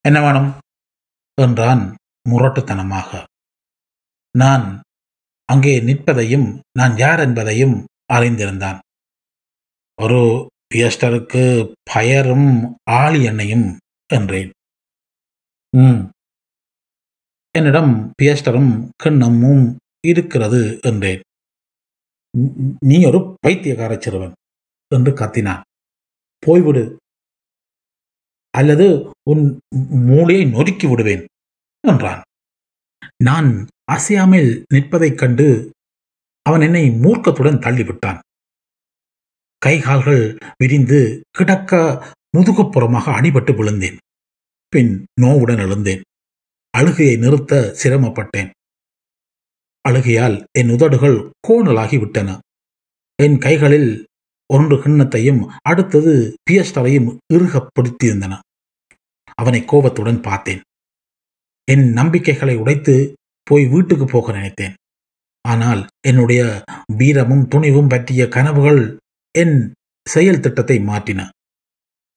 என்ன 0.00 0.20
வேணும்? 0.20 0.50
என்றான் 1.42 1.84
முரட்டுத்தனமாக. 2.30 3.10
நான் 4.38 4.66
அங்கே 5.44 5.80
நிற்பதையும் 5.80 6.48
நான் 6.78 6.96
யார் 6.96 7.20
என்பதையும் 7.20 7.76
அறிந்திருந்தான். 8.12 8.78
ஒரு 10.02 10.20
பியஸ்டருக்கு 10.74 11.72
பயரும் 11.82 12.76
ஆளி 12.90 13.24
எண்ணெயும் 13.24 13.76
என்றேன். 14.06 14.50
ம். 15.76 16.08
என்னிடம் 17.50 18.10
பியஸ்டரும் 18.22 18.88
கிண்ணமும் 19.04 19.76
இருக்கிறது 20.06 20.78
என்றேன். 20.82 21.20
நீ 22.80 23.04
ஒரு 23.04 23.36
பைத்தியக்கார 23.40 23.96
சிறுவன் 24.00 24.32
என்று 24.94 25.12
கத்தினான். 25.12 25.62
போய்விடு. 26.46 26.96
அல்லது 28.50 29.10
உன் 29.30 29.58
மூளையை 29.88 30.44
நொறுக்கி 30.44 30.86
விடுவேன் 30.86 31.26
என்றான். 31.88 32.22
நான் 33.24 33.66
அசையாமல் 33.84 34.64
நிற்பதைக் 34.74 35.18
கண்டு 35.18 35.70
அவன் 36.42 36.60
என்னை 36.60 36.88
மூர்க்கத்துடன் 36.88 37.58
தள்ளிவிட்டான். 37.58 38.20
கை 39.64 39.80
கால்கள் 39.80 40.38
விரிந்து 40.56 40.98
கிடக்க 41.30 41.76
முதுகுப்புறமாக 42.36 43.06
அடிபட்டு 43.18 43.52
விழுந்தேன். 43.56 43.96
பின் 44.68 45.04
நோவுடன் 45.20 45.58
எழுந்தேன். 45.58 46.02
அழுகையை 46.78 47.16
நிறுத்த 47.18 47.76
சிரமப்பட்டேன். 47.82 48.50
அழுகையால் 49.88 50.44
என் 50.58 50.68
உதடுகள் 50.68 51.30
கோணலாகி 51.48 51.98
விட்டன. 51.98 52.38
என் 53.22 53.38
கைகளில் 53.38 54.06
ஒன்று 54.46 54.76
கிண்ணத்தையும் 54.76 55.40
அடுத்தது 55.62 56.36
பியஸ்டரையும் 56.50 57.16
இறுகப்படுத்தியிருந்தன. 57.34 58.38
அவனை 59.34 59.64
கோபத்துடன் 59.64 60.20
பார்த்தேன். 60.20 60.60
என் 61.64 61.92
நம்பிக்கைகளை 61.92 62.56
உடைத்து 62.56 63.14
போய் 63.42 63.66
வீட்டுக்கு 63.66 64.04
போக 64.04 64.32
நினைத்தேன். 64.32 64.74
ஆனால் 65.48 65.86
என்னுடைய 66.06 66.62
வீரமும் 66.92 67.48
துணிவும் 67.48 67.88
பற்றிய 67.88 68.28
கனவுகள் 68.28 68.98
என் 69.34 69.56
செயல் 70.06 70.40
திட்டத்தை 70.40 70.76
மாற்றின. 70.80 71.20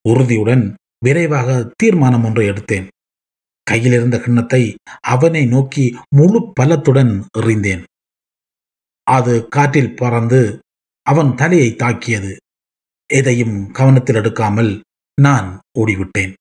உறுதியுடன் 0.06 0.66
விரைவாக 1.06 1.50
தீர்மானம் 1.78 2.24
ஒன்றை 2.24 2.46
எடுத்தேன். 2.50 2.88
கையிலிருந்த 3.68 4.18
கிண்ணத்தை 4.20 4.64
அவனை 5.08 5.46
நோக்கி 5.46 5.86
முழு 6.16 6.40
பலத்துடன் 6.60 7.14
எறிந்தேன். 7.40 7.84
அது 9.08 9.34
காற்றில் 9.48 9.96
பறந்து 9.96 10.42
அவன் 11.06 11.32
தலையை 11.36 11.70
தாக்கியது. 11.76 12.32
எதையும் 13.10 13.58
கவனத்தில் 13.72 14.16
எடுக்காமல் 14.16 14.72
நான் 15.18 15.50
ஓடிவிட்டேன். 15.80 16.34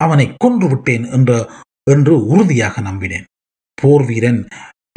அவனை 0.00 0.26
கொன்று 0.36 0.66
விட்டேன் 0.68 1.04
என்ற 1.10 1.30
என்று 1.90 2.14
உறுதியாக 2.26 2.80
நம்பினேன். 2.80 3.26
போர் 3.78 4.04
வீரன் 4.04 4.40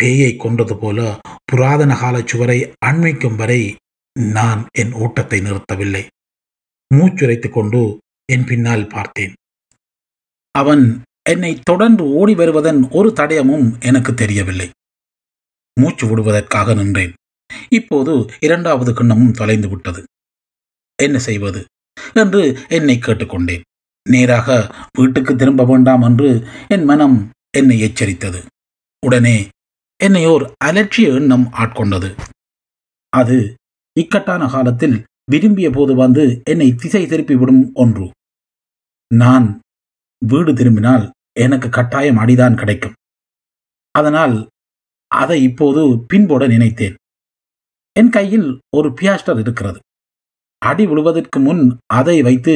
பேயை 0.02 0.32
கொன்றது 0.38 0.76
போல 0.78 1.00
புராதன 1.46 1.94
கால 1.96 2.16
சுவரை 2.26 2.58
அண்மைக்கும் 2.86 3.36
வரை 3.36 3.62
நான் 4.20 4.68
என் 4.72 4.92
ஓட்டத்தை 4.92 5.40
நிறுத்தவில்லை. 5.40 6.08
மூச்சுரைத்து 6.96 7.50
கொண்டு 7.50 8.00
என் 8.26 8.46
பின்னால் 8.46 8.88
பார்த்தேன். 8.88 9.34
அவன் 10.52 11.02
என்னை 11.30 11.60
தொடர்ந்து 11.64 12.04
ஓடி 12.04 12.36
வருவதன் 12.36 12.90
ஒரு 12.90 13.14
தடயமும் 13.16 13.82
எனக்கு 13.82 14.14
தெரியவில்லை. 14.14 14.70
மூச்சு 15.80 16.08
விடுவதற்காக 16.08 16.74
நின்றேன். 16.74 17.14
இப்போது 17.70 18.26
இரண்டாவது 18.40 18.94
கிண்ணமும் 18.94 19.32
தொலைந்து 19.32 19.70
விட்டது. 19.70 20.04
என்ன 21.04 21.20
செய்வது? 21.20 21.66
என்று 22.14 22.60
என்னை 22.70 22.98
கேட்டுக்கொண்டேன். 22.98 23.62
நேராக 24.10 24.76
வீட்டுக்கு 24.98 25.36
திரும்ப 25.36 25.66
வேண்டாம் 25.66 26.02
என்று 26.02 26.48
என் 26.68 26.84
மனம் 26.84 27.32
என்னை 27.58 27.82
எச்சரித்தது. 27.82 28.46
உடனே 29.06 29.48
என்னை 30.04 30.26
ஓர் 30.26 30.54
அலட்சிய 30.66 31.16
எண்ணம் 31.16 31.54
ஆட்கொண்டது. 31.54 32.18
அது 33.10 33.56
இக்கட்டான 34.02 34.44
காலத்தில் 34.48 34.98
விரும்பிய 35.32 35.68
போது 35.70 35.94
வந்து 35.96 36.24
என்னை 36.52 36.68
திசை 36.82 37.02
திருப்பி 37.08 37.36
விடும் 37.36 37.64
ஒன்று. 37.74 38.08
நான் 39.12 39.48
வீடு 40.22 40.52
திரும்பினால் 40.54 41.06
எனக்கு 41.46 41.68
கட்டாயம் 41.70 42.18
அடிதான் 42.18 42.60
கிடைக்கும். 42.62 42.96
அதனால் 43.96 44.36
அதை 45.12 45.38
இப்போது 45.50 45.82
பின்போட 46.10 46.44
நினைத்தேன். 46.48 46.96
என் 47.96 48.12
கையில் 48.18 48.50
ஒரு 48.78 48.90
பியாஸ்டர் 48.90 49.40
இருக்கிறது. 49.40 49.80
அடி 50.62 50.86
விழுவதற்கு 50.88 51.40
முன் 51.40 51.64
அதை 51.98 52.18
வைத்து 52.28 52.54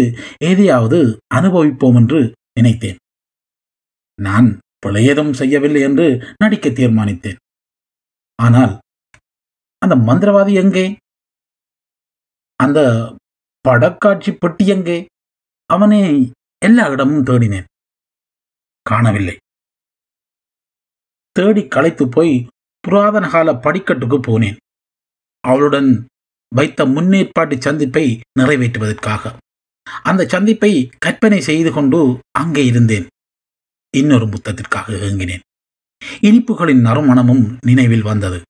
எதையாவது 0.50 1.00
அனுபவிப்போம் 1.36 1.98
என்று 2.02 2.22
நினைத்தேன். 2.60 3.00
நான் 4.20 4.50
பிழையதும் 4.86 5.34
செய்யவில்லை 5.34 5.82
என்று 5.82 6.08
நடிக்க 6.44 6.70
தீர்மானித்தேன். 6.70 7.40
ஆனால் 8.40 8.74
அந்த 9.82 9.96
மந்திரவாதி 10.10 10.54
எங்கே? 10.64 10.86
அந்த 12.64 12.80
படக்காட்சி 13.68 14.32
பெட்டி 14.40 14.66
எங்கே? 14.68 14.98
அவனை 15.66 16.00
எல்லா 16.66 16.86
இடமும் 16.88 17.24
தேடினேன். 17.24 17.68
காணவில்லை. 18.82 19.36
தேடி 21.32 21.68
களைத்து 21.68 22.10
போய் 22.10 22.34
புராதன 22.80 23.30
கால 23.30 23.52
படிக்கட்டுக்கு 23.54 24.18
போனேன். 24.28 24.58
அவளுடன் 25.48 25.90
வைத்த 26.56 26.86
முன்னேற்பாட்டு 26.86 27.56
சந்திப்பை 27.60 28.06
நிறைவேற்றுவதற்காக. 28.40 29.24
அந்த 30.04 30.22
சந்திப்பை 30.28 30.90
கற்பனை 31.00 31.42
செய்து 31.42 31.72
கொண்டு 31.72 32.00
அங்கே 32.40 32.66
இருந்தேன். 32.66 33.08
இன்னொரு 33.98 34.28
புத்தத்திற்காக 34.28 34.94
ஏங்கினேன். 35.08 35.44
இனிப்புகளின் 36.22 36.84
நறுமணமும் 36.88 37.44
நினைவில் 37.66 38.08
வந்தது. 38.12 38.42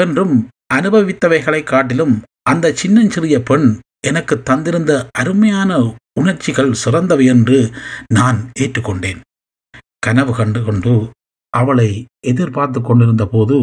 என்றும் 0.00 0.48
அனுபவித்தவைகளை 0.74 1.60
காட்டிலும் 1.62 2.16
அந்த 2.50 2.66
சின்னஞ்சிறிய 2.72 3.36
பெண் 3.42 3.68
எனக்கு 4.06 4.34
தந்திருந்த 4.48 4.92
அருமையான 5.12 5.72
உணர்ச்சிகள் 6.20 6.78
சிறந்தவை 6.82 7.24
என்று 7.26 7.58
நான் 8.14 8.38
ஏற்றுக்கொண்டேன். 8.60 9.20
கனவு 10.06 10.32
கண்டு 10.34 10.60
கொண்டு 10.64 10.92
அவளை 11.52 11.90
எதிர்பார்த்து 12.26 12.80
கொண்டிருந்த 12.80 13.24
போது 13.26 13.56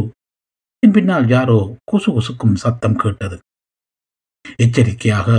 என் 0.83 0.91
பின்னால் 0.91 1.27
யாரோ 1.27 1.59
குசு 1.91 2.09
குசுக்கும் 2.15 2.55
சத்தம் 2.55 2.95
கேட்டது. 2.95 3.37
எச்சரிக்கையாக 4.57 5.29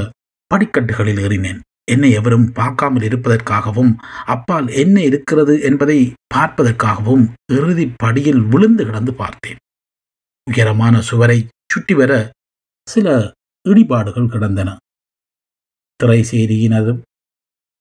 படிக்கட்டுகளில் 0.50 1.20
ஏறினேன். 1.24 1.61
என்னை 1.92 2.11
எவரும் 2.11 2.46
பார்க்காமல் 2.52 3.04
இருப்பதற்காகவும் 3.09 3.92
அப்பால் 4.26 4.68
என்ன 4.82 4.96
இருக்கிறது 5.00 5.54
என்பதை 5.62 5.98
பார்ப்பதற்காகவும் 6.35 7.24
இறுதி 7.52 7.87
படியில் 8.02 8.42
விழுந்து 8.52 8.85
கிடந்து 8.85 9.12
பார்த்தேன். 9.14 9.61
உயரமான 10.46 10.96
சுவரை 11.00 11.38
சுற்றி 11.72 11.94
வர 11.94 12.12
சில 12.88 13.33
இடிபாடுகள் 13.68 14.29
கிடந்தன. 14.29 14.77
திரைசேரியினதும் 16.01 17.01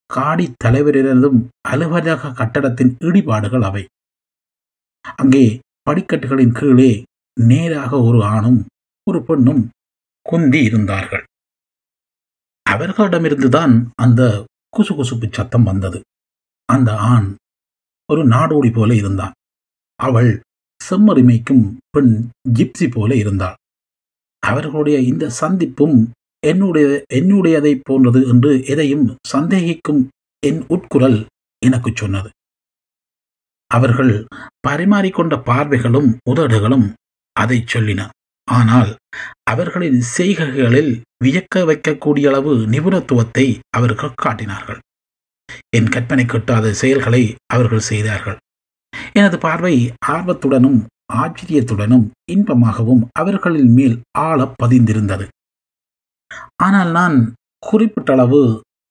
காடி 0.10 0.46
தலைவரினதும் 0.64 1.40
அலுவலக 1.62 2.32
கட்டடத்தின் 2.32 2.98
இடிபாடுகள் 3.00 3.64
அவை. 3.64 3.84
அங்கே 5.16 5.60
படிக்கட்டுகளின் 5.90 6.58
கீழே 6.60 7.04
நேராக 7.42 8.02
ஒரு 8.02 8.24
ஆணும் 8.24 8.66
ஒரு 9.08 9.24
பெண்ணும் 9.24 9.70
குந்தி 10.22 10.64
இருந்தார்கள். 10.64 11.24
அவர்களிடமிருந்துதான் 12.66 13.88
அந்த 13.96 14.46
குசுகுசுப்பு 14.78 15.28
சத்தம் 15.32 15.64
வந்தது. 15.64 16.02
அந்த 16.66 16.98
ஆண் 16.98 17.36
ஒரு 18.10 18.28
நாடோடி 18.28 18.74
போல 18.74 18.96
இருந்தான். 18.96 19.36
அவள் 20.00 20.42
செம்மறிமைக்கும் 20.82 21.66
பெண் 21.90 22.30
ஜிப்சி 22.54 22.92
போல 22.92 23.16
இருந்தாள். 23.16 23.56
அவர்களுடைய 24.50 24.98
இந்த 25.12 25.26
சந்திப்பும் 25.42 25.98
என்னுடைய 26.44 26.88
என்னுடையதை 27.20 27.74
போன்றது 27.82 28.20
என்று 28.32 28.52
எதையும் 28.74 29.06
சந்தேகிக்கும் 29.34 30.02
என் 30.44 30.62
உட்குரல் 30.68 31.20
எனக்கு 31.62 31.92
சொன்னது. 31.94 32.30
அவர்கள் 33.72 34.14
பரிமாறிக்கொண்ட 34.68 35.36
பார்வைகளும் 35.50 36.10
உதடுகளும் 36.32 36.88
அதை 37.36 37.58
சொல்லின. 37.74 38.02
ஆனால் 38.48 38.92
அவர்களின் 39.52 40.00
செய்கைகளில் 40.18 40.92
வியக்க 41.24 41.64
வைக்கக்கூடிய 41.70 42.26
அளவு 42.32 42.54
நிபுணத்துவத்தை 42.74 43.46
அவர்கள் 43.78 44.20
காட்டினார்கள். 44.24 44.80
என் 45.78 45.90
கற்பனை 45.90 46.26
கட்டாத 46.26 46.74
செயல்களை 46.82 47.24
அவர்கள் 47.56 47.88
செய்தார்கள். 47.92 48.38
எனது 49.20 49.38
பார்வை 49.38 49.76
ஆர்வத்துடனும் 50.14 50.80
ஆச்சரியத்துடனும் 51.10 52.06
இன்பமாகவும் 52.32 53.04
அவர்களின் 53.12 53.72
மேல் 53.74 53.96
ஆழ 54.20 54.40
பதிந்திருந்தது. 54.64 55.26
ஆனால் 56.56 56.92
நான் 56.92 57.18
குறிப்பிட்டளவு 57.64 58.42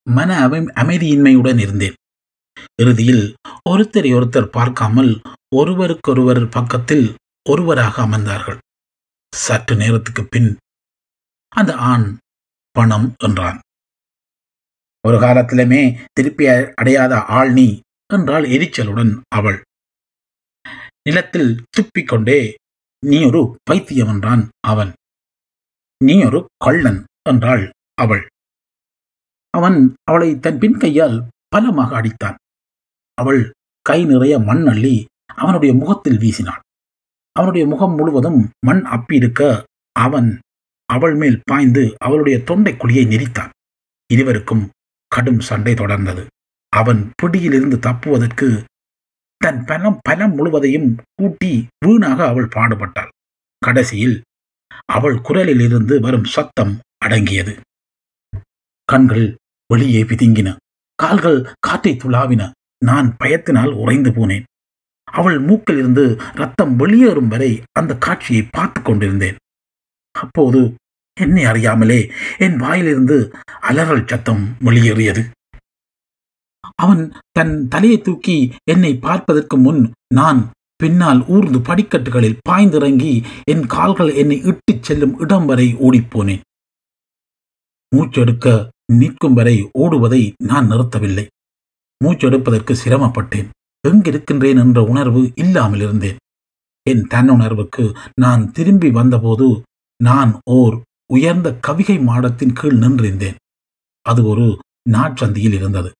மன 0.06 0.30
அமை 0.40 0.60
அமைதியின்மையுடன் 0.82 1.58
இருந்தேன். 1.58 1.96
இறுதியில் 2.82 3.24
ஒருத்தரை 3.70 4.10
ஒருத்தர் 4.18 4.54
பார்க்காமல் 4.56 5.12
ஒருவருக்கொருவர் 5.56 6.42
பக்கத்தில் 6.48 7.06
ஒருவராக 7.46 7.94
அமர்ந்தார்கள். 8.02 8.58
சற்று 9.32 9.74
நேரத்துக்கு 9.76 10.22
பின் 10.24 10.50
அந்த 11.52 11.72
ஆண் 11.92 12.06
பணம் 12.76 13.08
என்றான். 13.18 13.58
ஒரு 15.04 15.16
காலத்திலுமே 15.18 15.82
திருப்பி 16.12 16.44
அடையாத 16.80 17.14
ஆள் 17.38 17.52
நீ 17.52 17.66
என்றால் 18.10 18.44
எரிச்சலுடன் 18.44 19.12
அவள். 19.28 19.58
நிலத்தில் 21.08 21.62
துப்பிக்கொண்டே 21.70 22.54
நீ 23.06 23.24
ஒரு 23.24 23.56
பைத்தியம் 23.62 24.08
என்றான் 24.08 24.48
அவன். 24.60 24.92
நீ 26.04 26.24
ஒரு 26.24 26.46
கள்ளன் 26.64 27.04
என்றாள் 27.28 27.70
அவள். 27.94 28.26
அவன் 29.50 29.94
அவளை 30.04 30.38
தன் 30.38 30.58
பின் 30.58 30.78
கையால் 30.78 31.28
பலமாக 31.48 32.00
அடித்தான். 32.00 32.34
அவள் 33.14 33.52
கை 33.82 34.04
நிறைய 34.04 34.38
மண் 34.38 34.66
அள்ளி 34.66 35.06
அவனுடைய 35.26 35.74
முகத்தில் 35.74 36.18
வீசினாள். 36.18 36.62
அவனுடைய 37.32 37.66
முகம் 37.66 37.94
முழுவதும் 37.94 38.50
மண் 38.66 38.82
அப்பியிருக்க 38.86 39.62
அவன் 39.92 40.38
அவள் 40.86 41.14
மேல் 41.14 41.40
பாய்ந்து 41.44 41.94
அவளுடைய 41.98 42.42
தொண்டை 42.42 42.72
குழியை 42.72 43.04
நெரித்தான். 43.06 43.50
இருவருக்கும் 44.12 44.70
கடும் 45.08 45.40
சண்டை 45.40 45.74
தொடர்ந்தது. 45.74 46.26
அவன் 46.68 47.10
பிடியிலிருந்து 47.14 47.78
தப்புவதற்கு 47.78 48.64
தன் 49.44 49.64
பலம் 49.64 49.98
பலம் 50.02 50.34
முழுவதையும் 50.34 50.96
கூட்டி 51.14 51.66
வீணாக 51.86 52.26
அவள் 52.26 52.48
பாடுபட்டாள். 52.56 53.08
கடைசியில் 53.58 54.22
அவள் 54.84 55.20
குரலில் 55.20 55.60
இருந்து 55.60 56.00
வரும் 56.00 56.24
சத்தம் 56.24 56.78
அடங்கியது. 56.98 57.60
கண்கள் 58.84 59.36
வெளியே 59.66 60.02
பிதுங்கின. 60.02 60.56
கால்கள் 60.94 61.46
காற்றை 61.60 61.96
துளாவின. 61.96 62.50
நான் 62.84 63.16
பயத்தினால் 63.24 63.72
உறைந்து 63.72 64.10
போனேன். 64.10 64.42
அவள் 65.04 65.38
மூக்கில் 65.38 65.78
இருந்து 65.78 66.16
ரத்தம் 66.34 66.76
வெளியேறும் 66.76 67.28
வரை 67.28 67.62
அந்த 67.72 67.96
காட்சியை 67.96 68.48
பார்த்து 68.50 68.82
கொண்டிருந்தேன். 68.82 69.36
அப்போது 70.10 70.74
என்னை 71.20 71.44
அறியாமலே 71.44 72.12
என் 72.38 72.56
வாயிலிருந்து 72.56 73.32
அலறல் 73.60 74.06
சத்தம் 74.06 74.56
வெளியேறியது. 74.60 75.30
அவன் 76.74 77.12
தன் 77.32 77.68
தலையை 77.68 78.00
தூக்கி 78.00 78.52
என்னை 78.70 78.96
பார்ப்பதற்கு 78.96 79.56
முன் 79.56 79.92
நான் 80.14 80.50
பின்னால் 80.76 81.26
ஊர்ந்து 81.26 81.58
படிக்கட்டுகளில் 81.58 82.38
பாய்ந்திறங்கி 82.48 83.24
என் 83.44 83.66
கால்கள் 83.66 84.14
என்னை 84.14 84.42
இட்டுச் 84.42 84.82
செல்லும் 84.82 85.18
இடம் 85.18 85.46
வரை 85.46 85.74
ஓடிப்போனேன். 85.74 86.40
மூச்செடுக்க 87.96 88.68
நிற்கும் 88.92 89.34
வரை 89.34 89.70
ஓடுவதை 89.78 90.32
நான் 90.44 90.70
நிறுத்தவில்லை. 90.70 91.26
மூச்செடுப்பதற்கு 92.04 92.74
சிரமப்பட்டேன். 92.84 93.48
எங்கிருக்கின்றேன் 93.88 94.58
என்ற 94.58 94.82
உணர்வு 94.82 95.32
இல்லாமல் 95.34 95.80
இருந்தேன். 95.80 96.16
என் 96.82 97.06
தன்னுணர்வுக்கு 97.06 97.96
நான் 98.20 98.52
திரும்பி 98.52 98.90
வந்தபோது 98.90 99.62
நான் 100.02 100.40
ஓர் 100.50 100.82
உயர்ந்த 101.12 101.58
கவிகை 101.66 101.96
மாடத்தின் 102.02 102.52
கீழ் 102.52 102.82
நின்றிருந்தேன். 102.82 103.34
அது 104.02 104.24
ஒரு 104.24 104.58
நாட்சந்தியில் 104.90 105.52
இருந்தது. 105.52 105.90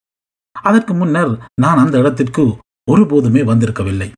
அதற்கு 0.69 0.93
முன்னர் 0.95 1.33
நான் 1.63 1.83
அந்த 1.85 1.97
இடத்திற்கு 1.99 2.45
ஒருபோதுமே 2.91 3.43
வந்திருக்கவில்லை. 3.51 4.09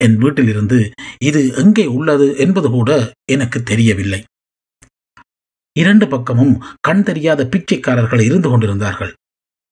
என் 0.00 0.16
வீட்டிலிருந்து 0.16 0.78
இது 1.24 1.40
எங்கே 1.62 1.84
உள்ளது 1.96 2.26
என்பது 2.36 2.68
கூட 2.70 2.90
எனக்கு 3.32 3.58
தெரியவில்லை. 3.62 4.20
இரண்டு 5.76 6.06
பக்கமும் 6.08 6.54
கண் 6.80 7.02
தெரியாத 7.02 7.40
பிச்சைக்காரர்கள் 7.44 8.22
இருந்து 8.28 8.48
கொண்டிருந்தார்கள். 8.48 9.12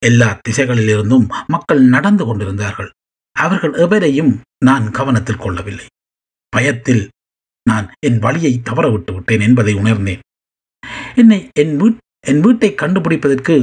எல்லா 0.02 0.28
திசைகளிலிருந்தும் 0.46 1.26
மக்கள் 1.46 1.82
நடந்து 1.94 2.24
கொண்டிருந்தார்கள். 2.24 2.90
அவர்கள் 3.36 3.74
எவரையும் 3.84 4.32
நான் 4.64 4.86
கவனத்தில் 4.90 5.42
கொள்ளவில்லை. 5.44 5.86
பயத்தில் 6.52 7.04
நான் 7.66 7.86
என் 8.06 8.18
வழியை 8.18 8.52
தவற 8.62 8.86
விட்டு 8.90 9.12
விட்டேன் 9.12 9.40
என்பதை 9.40 9.74
உணர்ந்தேன். 9.74 10.22
என்னை 11.16 11.38
என் 11.60 11.74
வீட் 11.80 12.00
என் 12.30 12.40
வீட்டை 12.40 12.70
கண்டுபிடிப்பதற்கு 12.82 13.56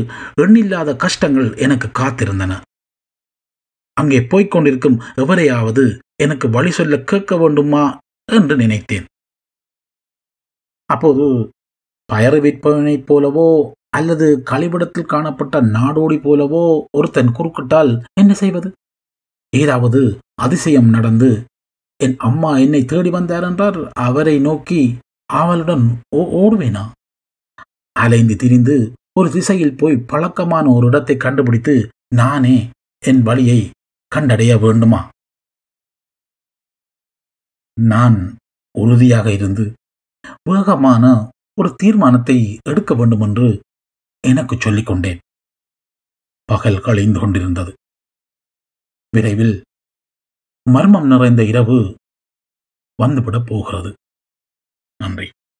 எண்ணில்லாத 0.44 0.90
கஷ்டங்கள் 0.96 1.50
எனக்கு 1.66 1.88
காத்திருந்தன. 2.00 2.54
அங்கே 3.98 4.20
போய்க் 4.22 4.52
கொண்டிருக்கும் 4.52 4.98
எவரையாவது 5.16 5.84
எனக்கு 6.24 6.48
வழி 6.50 6.72
சொல்ல 6.72 6.98
கேட்க 7.12 7.38
வேண்டுமா 7.38 7.84
என்று 8.30 8.56
நினைத்தேன். 8.56 9.06
அப்போது 10.90 11.26
பயறு 12.10 12.40
விற்பவனைப் 12.46 13.06
போலவோ 13.10 13.50
அல்லது 13.98 14.28
கழிவிடத்தில் 14.52 15.12
காணப்பட்ட 15.14 15.62
நாடோடி 15.76 16.18
போலவோ 16.26 16.64
ஒருத்தன் 16.98 17.32
குறுக்கிட்டால் 17.32 17.92
என்ன 18.22 18.34
செய்வது? 18.34 18.70
ஏதாவது 19.54 20.02
அதிசயம் 20.42 20.90
நடந்து 20.90 21.30
என் 22.00 22.18
அம்மா 22.28 22.52
என்னை 22.58 22.82
தேடி 22.86 23.10
வந்தார் 23.10 23.44
என்றார் 23.44 23.80
அவரை 24.06 24.36
நோக்கி 24.40 24.82
அவளுடன் 25.30 25.86
ஓ 26.16 26.22
ஓடுவேனா? 26.42 26.84
அலைந்து 27.92 28.36
திரிந்து 28.36 28.94
ஒரு 29.20 29.32
திசையில் 29.32 29.76
போய் 29.78 29.98
பழக்கமான 29.98 30.70
ஒரு 30.70 30.88
இடத்தை 30.88 31.18
கண்டுபிடித்து 31.18 31.90
நானே 32.16 32.70
என் 33.06 33.22
வழியை 33.22 33.70
கண்டடைய 34.16 34.60
வேண்டுமா? 34.60 35.10
நான் 37.82 38.36
உறுதியாக 38.80 39.32
இருந்து 39.32 39.74
வேகமான 40.50 41.30
ஒரு 41.60 41.74
தீர்மானத்தை 41.76 42.58
எடுக்க 42.70 42.94
வேண்டும் 42.94 43.22
என்று 43.22 43.60
எனக்கு 44.28 44.58
சொல்லிக் 44.60 44.86
கொண்டேன். 44.86 45.20
பகல் 46.44 46.82
கழிந்து 46.82 47.20
கொண்டிருந்தது. 47.20 47.74
விரைவில் 49.10 49.64
மர்மம் 50.70 51.08
நிறைந்த 51.08 51.44
இரவு 51.44 51.96
வந்துவிடப் 53.04 53.46
போகிறது. 53.46 53.94
நன்றி. 54.98 55.30